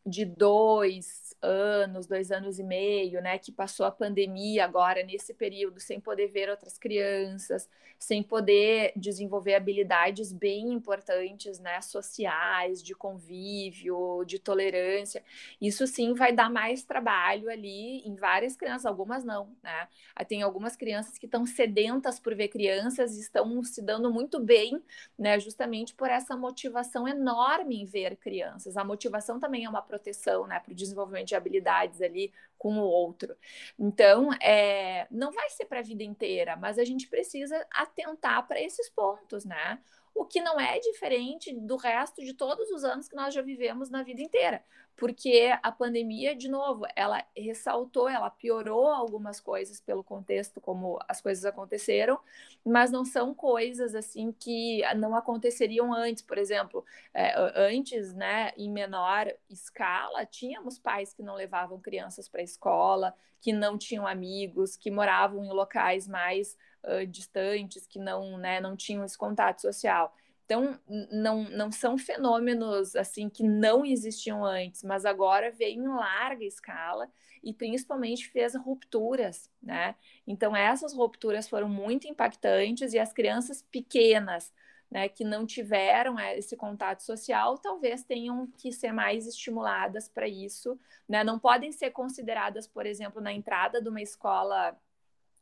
de 0.05 0.25
dois 0.25 1.33
anos, 1.41 2.07
dois 2.07 2.31
anos 2.31 2.57
e 2.57 2.63
meio, 2.63 3.21
né, 3.21 3.37
que 3.37 3.51
passou 3.51 3.85
a 3.85 3.91
pandemia 3.91 4.63
agora 4.63 5.03
nesse 5.03 5.33
período 5.33 5.79
sem 5.79 5.99
poder 5.99 6.27
ver 6.27 6.49
outras 6.49 6.77
crianças, 6.77 7.69
sem 7.99 8.23
poder 8.23 8.93
desenvolver 8.95 9.55
habilidades 9.55 10.31
bem 10.31 10.71
importantes, 10.71 11.59
né, 11.59 11.81
sociais, 11.81 12.81
de 12.81 12.95
convívio, 12.95 14.23
de 14.25 14.39
tolerância. 14.39 15.23
Isso 15.59 15.85
sim 15.85 16.13
vai 16.13 16.31
dar 16.33 16.49
mais 16.49 16.83
trabalho 16.83 17.49
ali 17.49 17.99
em 18.07 18.15
várias 18.15 18.55
crianças, 18.55 18.85
algumas 18.85 19.23
não, 19.23 19.49
né? 19.61 19.87
Tem 20.27 20.41
algumas 20.41 20.75
crianças 20.75 21.17
que 21.17 21.25
estão 21.25 21.45
sedentas 21.45 22.19
por 22.19 22.35
ver 22.35 22.47
crianças 22.47 23.17
e 23.17 23.21
estão 23.21 23.63
se 23.63 23.81
dando 23.81 24.11
muito 24.11 24.39
bem, 24.39 24.81
né, 25.17 25.39
justamente 25.39 25.93
por 25.93 26.09
essa 26.09 26.35
motivação 26.37 27.07
enorme 27.07 27.81
em 27.81 27.85
ver 27.85 28.15
crianças. 28.15 28.77
A 28.77 28.83
motivação 28.83 29.39
também 29.39 29.65
é 29.65 29.69
uma 29.69 29.81
proteção, 29.93 30.47
né, 30.47 30.59
para 30.59 30.71
o 30.71 30.75
desenvolvimento 30.75 31.27
de 31.27 31.35
habilidades 31.35 32.01
ali 32.01 32.33
com 32.57 32.79
o 32.79 32.81
outro. 32.81 33.35
Então, 33.77 34.33
é, 34.41 35.05
não 35.11 35.31
vai 35.31 35.49
ser 35.51 35.65
para 35.65 35.79
a 35.79 35.83
vida 35.83 36.03
inteira, 36.03 36.55
mas 36.55 36.79
a 36.79 36.83
gente 36.83 37.07
precisa 37.07 37.63
atentar 37.69 38.47
para 38.47 38.59
esses 38.59 38.89
pontos, 38.89 39.45
né? 39.45 39.79
o 40.15 40.25
que 40.25 40.41
não 40.41 40.59
é 40.59 40.79
diferente 40.79 41.51
do 41.51 41.75
resto 41.75 42.23
de 42.23 42.35
todos 42.35 42.69
os 42.69 42.83
anos 42.83 43.07
que 43.07 43.15
nós 43.15 43.33
já 43.33 43.41
vivemos 43.41 43.89
na 43.89 44.03
vida 44.03 44.21
inteira 44.21 44.63
porque 44.95 45.51
a 45.61 45.71
pandemia, 45.71 46.35
de 46.35 46.47
novo, 46.47 46.85
ela 46.95 47.25
ressaltou, 47.35 48.07
ela 48.07 48.29
piorou 48.29 48.87
algumas 48.87 49.39
coisas 49.39 49.81
pelo 49.81 50.03
contexto 50.03 50.61
como 50.61 50.99
as 51.07 51.19
coisas 51.19 51.43
aconteceram, 51.45 52.19
mas 52.63 52.91
não 52.91 53.03
são 53.03 53.33
coisas 53.33 53.95
assim 53.95 54.31
que 54.31 54.81
não 54.95 55.15
aconteceriam 55.15 55.93
antes. 55.93 56.21
Por 56.21 56.37
exemplo, 56.37 56.85
é, 57.13 57.33
antes, 57.55 58.13
né, 58.13 58.51
em 58.55 58.69
menor 58.69 59.33
escala, 59.49 60.25
tínhamos 60.25 60.77
pais 60.77 61.13
que 61.13 61.23
não 61.23 61.35
levavam 61.35 61.79
crianças 61.79 62.29
para 62.29 62.41
a 62.41 62.43
escola, 62.43 63.15
que 63.41 63.51
não 63.51 63.77
tinham 63.77 64.07
amigos, 64.07 64.77
que 64.77 64.89
moravam 64.89 65.43
em 65.43 65.51
locais 65.51 66.07
mais 66.07 66.57
uh, 66.83 67.05
distantes, 67.05 67.85
que 67.85 67.99
não, 67.99 68.37
né, 68.37 68.61
não 68.61 68.75
tinham 68.75 69.03
esse 69.03 69.17
contato 69.17 69.61
social. 69.61 70.15
Então, 70.45 70.77
não, 71.11 71.43
não 71.49 71.71
são 71.71 71.97
fenômenos 71.97 72.95
assim 72.95 73.29
que 73.29 73.43
não 73.43 73.85
existiam 73.85 74.43
antes, 74.43 74.83
mas 74.83 75.05
agora 75.05 75.51
veio 75.51 75.81
em 75.81 75.87
larga 75.87 76.43
escala 76.43 77.09
e 77.43 77.53
principalmente 77.53 78.27
fez 78.29 78.55
rupturas, 78.55 79.49
né? 79.61 79.95
Então, 80.27 80.55
essas 80.55 80.93
rupturas 80.93 81.47
foram 81.47 81.69
muito 81.69 82.07
impactantes 82.07 82.93
e 82.93 82.99
as 82.99 83.13
crianças 83.13 83.61
pequenas, 83.61 84.53
né, 84.91 85.09
que 85.09 85.23
não 85.23 85.45
tiveram 85.45 86.19
é, 86.19 86.37
esse 86.37 86.55
contato 86.55 87.01
social, 87.01 87.57
talvez 87.57 88.03
tenham 88.03 88.45
que 88.57 88.71
ser 88.71 88.91
mais 88.91 89.25
estimuladas 89.25 90.07
para 90.07 90.27
isso, 90.27 90.79
né? 91.09 91.23
Não 91.23 91.39
podem 91.39 91.71
ser 91.71 91.91
consideradas, 91.91 92.67
por 92.67 92.85
exemplo, 92.85 93.21
na 93.21 93.33
entrada 93.33 93.81
de 93.81 93.89
uma 93.89 94.01
escola 94.01 94.77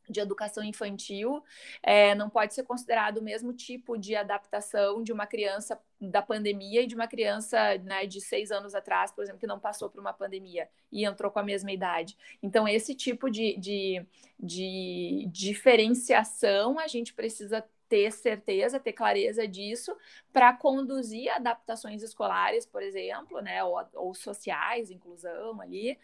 de 0.08 0.20
educação 0.20 0.62
infantil 0.64 1.42
é, 1.82 2.14
não 2.14 2.28
pode 2.28 2.54
ser 2.54 2.64
considerado 2.64 3.18
o 3.18 3.22
mesmo 3.22 3.52
tipo 3.52 3.96
de 3.96 4.14
adaptação 4.14 5.02
de 5.02 5.12
uma 5.12 5.26
criança 5.26 5.80
da 6.00 6.20
pandemia 6.20 6.82
e 6.82 6.86
de 6.86 6.94
uma 6.94 7.06
criança 7.06 7.78
né, 7.78 8.06
de 8.06 8.20
seis 8.20 8.50
anos 8.50 8.74
atrás, 8.74 9.12
por 9.12 9.22
exemplo, 9.22 9.40
que 9.40 9.46
não 9.46 9.60
passou 9.60 9.88
por 9.88 10.00
uma 10.00 10.12
pandemia 10.12 10.68
e 10.90 11.04
entrou 11.04 11.30
com 11.30 11.38
a 11.38 11.44
mesma 11.44 11.70
idade. 11.70 12.16
Então, 12.42 12.66
esse 12.66 12.94
tipo 12.94 13.30
de, 13.30 13.56
de, 13.56 14.04
de 14.38 15.28
diferenciação 15.30 16.78
a 16.78 16.88
gente 16.88 17.14
precisa 17.14 17.64
ter 17.92 18.10
certeza, 18.10 18.80
ter 18.80 18.94
clareza 18.94 19.46
disso, 19.46 19.94
para 20.32 20.50
conduzir 20.56 21.30
adaptações 21.30 22.02
escolares, 22.02 22.64
por 22.64 22.82
exemplo, 22.82 23.42
né, 23.42 23.62
ou, 23.62 23.78
ou, 23.92 24.14
sociais, 24.14 24.90
inclusão 24.90 25.60
ali, 25.60 25.98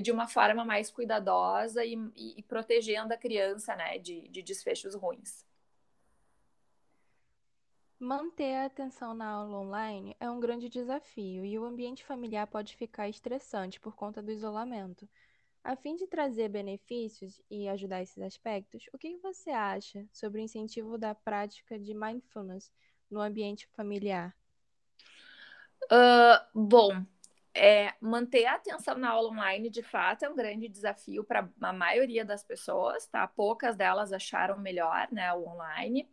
de 0.00 0.10
uma 0.10 0.26
forma 0.26 0.64
mais 0.64 0.90
cuidadosa 0.90 1.84
e, 1.84 1.96
e, 2.16 2.38
e 2.38 2.42
protegendo 2.42 3.12
a 3.12 3.18
criança, 3.18 3.76
né, 3.76 3.98
de, 3.98 4.26
de 4.28 4.40
desfechos 4.40 4.94
ruins. 4.94 5.44
Manter 7.98 8.54
a 8.54 8.64
atenção 8.64 9.12
na 9.12 9.28
aula 9.28 9.58
online 9.58 10.16
é 10.18 10.30
um 10.30 10.40
grande 10.40 10.70
desafio 10.70 11.44
e 11.44 11.58
o 11.58 11.64
ambiente 11.66 12.02
familiar 12.02 12.46
pode 12.46 12.74
ficar 12.74 13.06
estressante 13.06 13.78
por 13.78 13.94
conta 13.94 14.22
do 14.22 14.32
isolamento. 14.32 15.06
A 15.64 15.74
fim 15.74 15.96
de 15.96 16.06
trazer 16.06 16.50
benefícios 16.50 17.40
e 17.50 17.66
ajudar 17.70 18.02
esses 18.02 18.22
aspectos, 18.22 18.84
o 18.92 18.98
que 18.98 19.16
você 19.16 19.48
acha 19.48 20.06
sobre 20.12 20.38
o 20.38 20.44
incentivo 20.44 20.98
da 20.98 21.14
prática 21.14 21.78
de 21.78 21.94
mindfulness 21.94 22.70
no 23.10 23.18
ambiente 23.18 23.66
familiar? 23.68 24.36
Uh, 25.84 26.38
bom, 26.54 27.02
é, 27.54 27.94
manter 27.98 28.44
a 28.44 28.56
atenção 28.56 28.98
na 28.98 29.08
aula 29.08 29.30
online, 29.30 29.70
de 29.70 29.82
fato, 29.82 30.26
é 30.26 30.28
um 30.28 30.36
grande 30.36 30.68
desafio 30.68 31.24
para 31.24 31.48
a 31.62 31.72
maioria 31.72 32.26
das 32.26 32.44
pessoas, 32.44 33.06
tá? 33.06 33.26
Poucas 33.26 33.74
delas 33.74 34.12
acharam 34.12 34.58
melhor, 34.58 35.08
né, 35.10 35.32
o 35.32 35.46
online. 35.48 36.06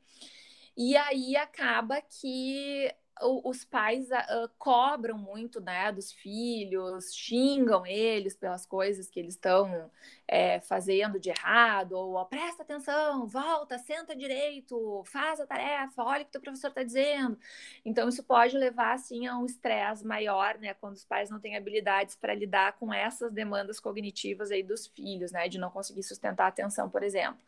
E 0.77 0.95
aí 0.95 1.35
acaba 1.35 2.01
que 2.01 2.89
os 3.21 3.63
pais 3.63 4.09
uh, 4.09 4.49
cobram 4.57 5.17
muito 5.17 5.59
né, 5.61 5.91
dos 5.91 6.11
filhos, 6.11 7.15
xingam 7.15 7.85
eles 7.85 8.35
pelas 8.35 8.65
coisas 8.65 9.09
que 9.09 9.19
eles 9.19 9.35
estão 9.35 9.89
é, 10.27 10.59
fazendo 10.61 11.19
de 11.19 11.29
errado, 11.29 11.93
ou 11.93 12.15
oh, 12.15 12.25
presta 12.25 12.63
atenção, 12.63 13.27
volta, 13.27 13.77
senta 13.77 14.15
direito, 14.15 15.03
faz 15.05 15.39
a 15.39 15.45
tarefa, 15.45 16.03
olha 16.03 16.21
o 16.21 16.25
que 16.25 16.29
o 16.29 16.31
teu 16.31 16.41
professor 16.41 16.69
está 16.69 16.83
dizendo. 16.83 17.37
Então, 17.83 18.07
isso 18.09 18.23
pode 18.23 18.57
levar 18.57 18.93
assim, 18.93 19.27
a 19.27 19.37
um 19.37 19.45
estresse 19.45 20.05
maior, 20.05 20.57
né, 20.57 20.73
quando 20.73 20.95
os 20.95 21.05
pais 21.05 21.29
não 21.29 21.39
têm 21.39 21.57
habilidades 21.57 22.15
para 22.15 22.33
lidar 22.33 22.73
com 22.73 22.93
essas 22.93 23.31
demandas 23.31 23.79
cognitivas 23.79 24.51
aí 24.51 24.63
dos 24.63 24.87
filhos, 24.87 25.31
né, 25.31 25.47
de 25.47 25.57
não 25.57 25.69
conseguir 25.69 26.03
sustentar 26.03 26.45
a 26.45 26.47
atenção, 26.47 26.89
por 26.89 27.03
exemplo. 27.03 27.39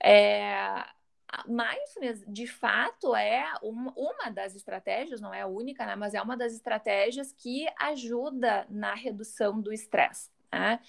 É, 0.00 0.84
mindfulness, 1.46 2.24
de 2.26 2.46
fato, 2.46 3.14
é 3.14 3.52
uma, 3.62 4.30
das 4.30 4.54
estratégias, 4.54 5.20
não 5.20 5.32
é 5.32 5.42
a 5.42 5.46
única, 5.46 5.84
né, 5.86 5.94
mas 5.94 6.14
é 6.14 6.22
uma 6.22 6.36
das 6.36 6.52
estratégias 6.52 7.32
que 7.32 7.66
ajuda 7.78 8.66
na 8.70 8.94
redução 8.94 9.60
do 9.60 9.72
estresse. 9.72 10.30
Né? 10.52 10.80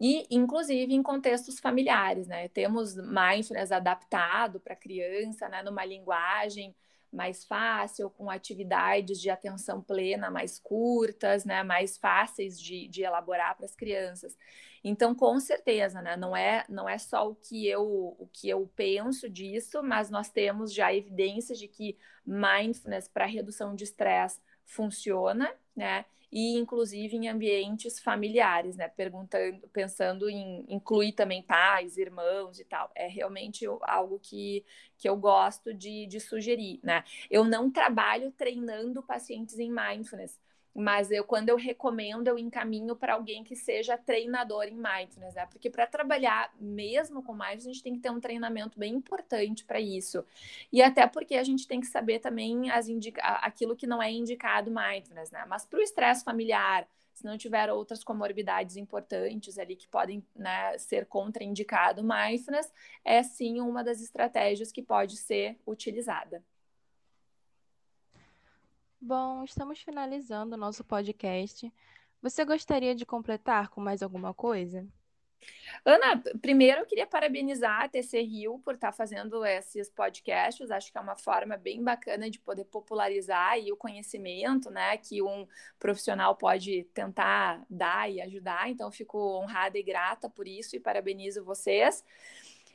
E, 0.00 0.26
inclusive, 0.30 0.94
em 0.94 1.02
contextos 1.02 1.60
familiares, 1.60 2.26
né? 2.26 2.48
Temos 2.48 2.96
mindfulness 2.96 3.70
adaptado 3.70 4.58
para 4.58 4.74
criança, 4.74 5.46
né? 5.46 5.62
Numa 5.62 5.84
linguagem 5.84 6.74
mais 7.12 7.44
fácil, 7.44 8.10
com 8.10 8.30
atividades 8.30 9.20
de 9.20 9.30
atenção 9.30 9.82
plena 9.82 10.30
mais 10.30 10.58
curtas, 10.58 11.44
né? 11.44 11.62
Mais 11.62 11.96
fáceis 11.96 12.60
de, 12.60 12.88
de 12.88 13.02
elaborar 13.02 13.56
para 13.56 13.66
as 13.66 13.74
crianças. 13.74 14.36
Então, 14.82 15.14
com 15.14 15.38
certeza, 15.38 16.00
né? 16.00 16.16
Não 16.16 16.36
é, 16.36 16.64
não 16.68 16.88
é 16.88 16.96
só 16.98 17.28
o 17.28 17.34
que 17.34 17.66
eu 17.66 18.16
o 18.18 18.28
que 18.32 18.48
eu 18.48 18.70
penso 18.74 19.28
disso, 19.28 19.82
mas 19.82 20.10
nós 20.10 20.30
temos 20.30 20.72
já 20.72 20.92
evidências 20.94 21.58
de 21.58 21.68
que 21.68 21.98
mindfulness 22.24 23.08
para 23.08 23.26
redução 23.26 23.74
de 23.74 23.84
estresse 23.84 24.40
funciona, 24.64 25.52
né? 25.76 26.04
E 26.32 26.56
inclusive 26.56 27.16
em 27.16 27.28
ambientes 27.28 27.98
familiares, 27.98 28.76
né? 28.76 28.88
Perguntando, 28.88 29.66
pensando 29.68 30.28
em 30.28 30.64
incluir 30.68 31.12
também 31.12 31.42
pais, 31.42 31.96
irmãos 31.96 32.60
e 32.60 32.64
tal. 32.64 32.90
É 32.94 33.06
realmente 33.08 33.66
algo 33.82 34.18
que, 34.20 34.64
que 34.96 35.08
eu 35.08 35.16
gosto 35.16 35.74
de, 35.74 36.06
de 36.06 36.20
sugerir, 36.20 36.80
né? 36.82 37.04
Eu 37.30 37.44
não 37.44 37.70
trabalho 37.70 38.32
treinando 38.32 39.02
pacientes 39.02 39.58
em 39.58 39.70
mindfulness 39.72 40.38
mas 40.74 41.10
eu 41.10 41.24
quando 41.24 41.48
eu 41.48 41.56
recomendo 41.56 42.28
eu 42.28 42.38
encaminho 42.38 42.94
para 42.94 43.14
alguém 43.14 43.42
que 43.42 43.56
seja 43.56 43.98
treinador 43.98 44.64
em 44.64 44.76
mindfulness, 44.76 45.34
né? 45.34 45.46
Porque 45.46 45.68
para 45.68 45.86
trabalhar 45.86 46.52
mesmo 46.60 47.22
com 47.22 47.32
mindfulness 47.32 47.66
a 47.66 47.72
gente 47.72 47.82
tem 47.82 47.94
que 47.94 48.00
ter 48.00 48.10
um 48.10 48.20
treinamento 48.20 48.78
bem 48.78 48.94
importante 48.94 49.64
para 49.64 49.80
isso. 49.80 50.24
E 50.72 50.82
até 50.82 51.06
porque 51.06 51.36
a 51.36 51.44
gente 51.44 51.66
tem 51.66 51.80
que 51.80 51.86
saber 51.86 52.20
também 52.20 52.70
as 52.70 52.88
indica 52.88 53.22
aquilo 53.22 53.76
que 53.76 53.86
não 53.86 54.02
é 54.02 54.10
indicado 54.10 54.70
mindfulness, 54.70 55.30
né? 55.30 55.44
Mas 55.48 55.64
para 55.64 55.78
o 55.78 55.82
estresse 55.82 56.24
familiar, 56.24 56.86
se 57.12 57.24
não 57.26 57.36
tiver 57.36 57.70
outras 57.70 58.02
comorbidades 58.02 58.76
importantes 58.76 59.58
ali 59.58 59.76
que 59.76 59.86
podem 59.86 60.24
né, 60.34 60.78
ser 60.78 61.04
contraindicado 61.06 62.02
mindfulness, 62.02 62.72
é 63.04 63.22
sim 63.22 63.60
uma 63.60 63.84
das 63.84 64.00
estratégias 64.00 64.72
que 64.72 64.82
pode 64.82 65.16
ser 65.16 65.58
utilizada. 65.66 66.42
Bom, 69.00 69.44
estamos 69.44 69.80
finalizando 69.80 70.54
o 70.54 70.58
nosso 70.58 70.84
podcast. 70.84 71.72
Você 72.20 72.44
gostaria 72.44 72.94
de 72.94 73.06
completar 73.06 73.70
com 73.70 73.80
mais 73.80 74.02
alguma 74.02 74.34
coisa? 74.34 74.86
Ana, 75.86 76.22
primeiro 76.42 76.80
eu 76.80 76.86
queria 76.86 77.06
parabenizar 77.06 77.84
a 77.84 77.88
TC 77.88 78.20
Rio 78.20 78.58
por 78.58 78.74
estar 78.74 78.92
fazendo 78.92 79.42
esses 79.44 79.88
podcasts. 79.88 80.70
Acho 80.70 80.92
que 80.92 80.98
é 80.98 81.00
uma 81.00 81.16
forma 81.16 81.56
bem 81.56 81.82
bacana 81.82 82.28
de 82.28 82.38
poder 82.38 82.64
popularizar 82.66 83.58
o 83.72 83.76
conhecimento, 83.76 84.70
né, 84.70 84.98
que 84.98 85.22
um 85.22 85.48
profissional 85.78 86.36
pode 86.36 86.84
tentar 86.92 87.64
dar 87.70 88.10
e 88.10 88.20
ajudar. 88.20 88.68
Então, 88.68 88.92
fico 88.92 89.18
honrada 89.38 89.78
e 89.78 89.82
grata 89.82 90.28
por 90.28 90.46
isso 90.46 90.76
e 90.76 90.80
parabenizo 90.80 91.42
vocês. 91.42 92.04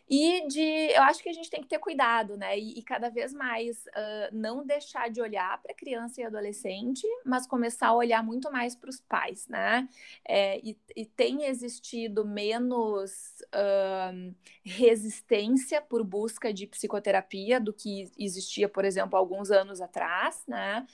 E 0.07 0.47
de, 0.47 0.91
eu 0.93 1.01
acho 1.03 1.21
que 1.23 1.29
a 1.29 1.33
gente 1.33 1.49
tem 1.49 1.61
que 1.61 1.67
ter 1.67 1.79
cuidado, 1.79 2.37
né? 2.37 2.57
E, 2.59 2.77
e 2.77 2.83
cada 2.83 3.09
vez 3.09 3.33
mais 3.33 3.85
uh, 3.87 4.29
não 4.31 4.63
deixar 4.63 5.09
de 5.09 5.19
olhar 5.19 5.59
para 5.63 5.73
criança 5.73 6.21
e 6.21 6.23
adolescente, 6.23 7.07
mas 7.25 7.47
começar 7.47 7.87
a 7.87 7.95
olhar 7.95 8.23
muito 8.23 8.51
mais 8.51 8.75
para 8.75 8.89
os 8.89 8.99
pais, 8.99 9.47
né? 9.47 9.89
É, 10.27 10.59
e, 10.59 10.77
e, 10.95 11.05
tem 11.05 11.45
existido 11.45 12.23
menos 12.23 13.11
uh, 13.47 14.35
resistência 14.63 15.81
por 15.81 16.03
busca 16.03 16.53
de 16.53 16.67
psicoterapia 16.67 17.59
do 17.59 17.73
que 17.73 18.11
existia, 18.17 18.69
por 18.69 18.85
exemplo, 18.85 19.17
alguns 19.17 19.49
anos 19.49 19.81
atrás, 19.81 20.43
né? 20.47 20.85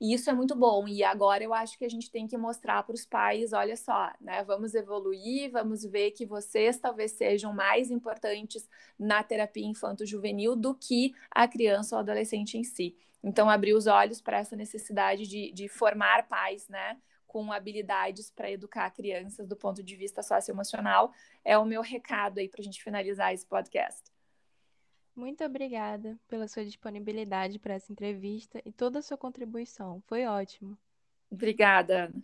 E 0.00 0.12
isso 0.14 0.28
é 0.30 0.32
muito 0.32 0.54
bom. 0.54 0.86
E 0.88 1.02
agora 1.02 1.42
eu 1.42 1.54
acho 1.54 1.78
que 1.78 1.84
a 1.84 1.88
gente 1.88 2.10
tem 2.10 2.26
que 2.26 2.36
mostrar 2.36 2.82
para 2.82 2.94
os 2.94 3.04
pais, 3.04 3.52
olha 3.52 3.76
só, 3.76 4.12
né? 4.20 4.42
Vamos 4.44 4.74
evoluir, 4.74 5.50
vamos 5.50 5.84
ver 5.84 6.10
que 6.12 6.26
vocês 6.26 6.78
talvez 6.78 7.12
sejam 7.12 7.52
mais 7.52 7.90
importantes 7.90 8.68
na 8.98 9.22
terapia 9.22 9.66
infanto-juvenil 9.66 10.56
do 10.56 10.74
que 10.74 11.14
a 11.30 11.46
criança 11.48 11.96
ou 11.96 12.00
adolescente 12.00 12.58
em 12.58 12.64
si. 12.64 12.96
Então, 13.22 13.48
abrir 13.48 13.74
os 13.74 13.86
olhos 13.86 14.20
para 14.20 14.38
essa 14.38 14.54
necessidade 14.54 15.26
de, 15.26 15.50
de 15.52 15.68
formar 15.68 16.28
pais, 16.28 16.68
né? 16.68 16.98
com 17.34 17.52
habilidades 17.52 18.30
para 18.30 18.48
educar 18.48 18.88
crianças 18.92 19.48
do 19.48 19.56
ponto 19.56 19.82
de 19.82 19.96
vista 19.96 20.22
socioemocional, 20.22 21.12
é 21.44 21.58
o 21.58 21.64
meu 21.64 21.82
recado 21.82 22.38
aí 22.38 22.48
para 22.48 22.60
a 22.60 22.64
gente 22.64 22.80
finalizar 22.80 23.34
esse 23.34 23.44
podcast. 23.44 24.13
Muito 25.14 25.44
obrigada 25.44 26.18
pela 26.26 26.48
sua 26.48 26.64
disponibilidade 26.64 27.58
para 27.58 27.74
essa 27.74 27.92
entrevista 27.92 28.60
e 28.64 28.72
toda 28.72 28.98
a 28.98 29.02
sua 29.02 29.16
contribuição. 29.16 30.02
Foi 30.06 30.26
ótimo. 30.26 30.76
Obrigada, 31.30 32.06
Ana. 32.06 32.22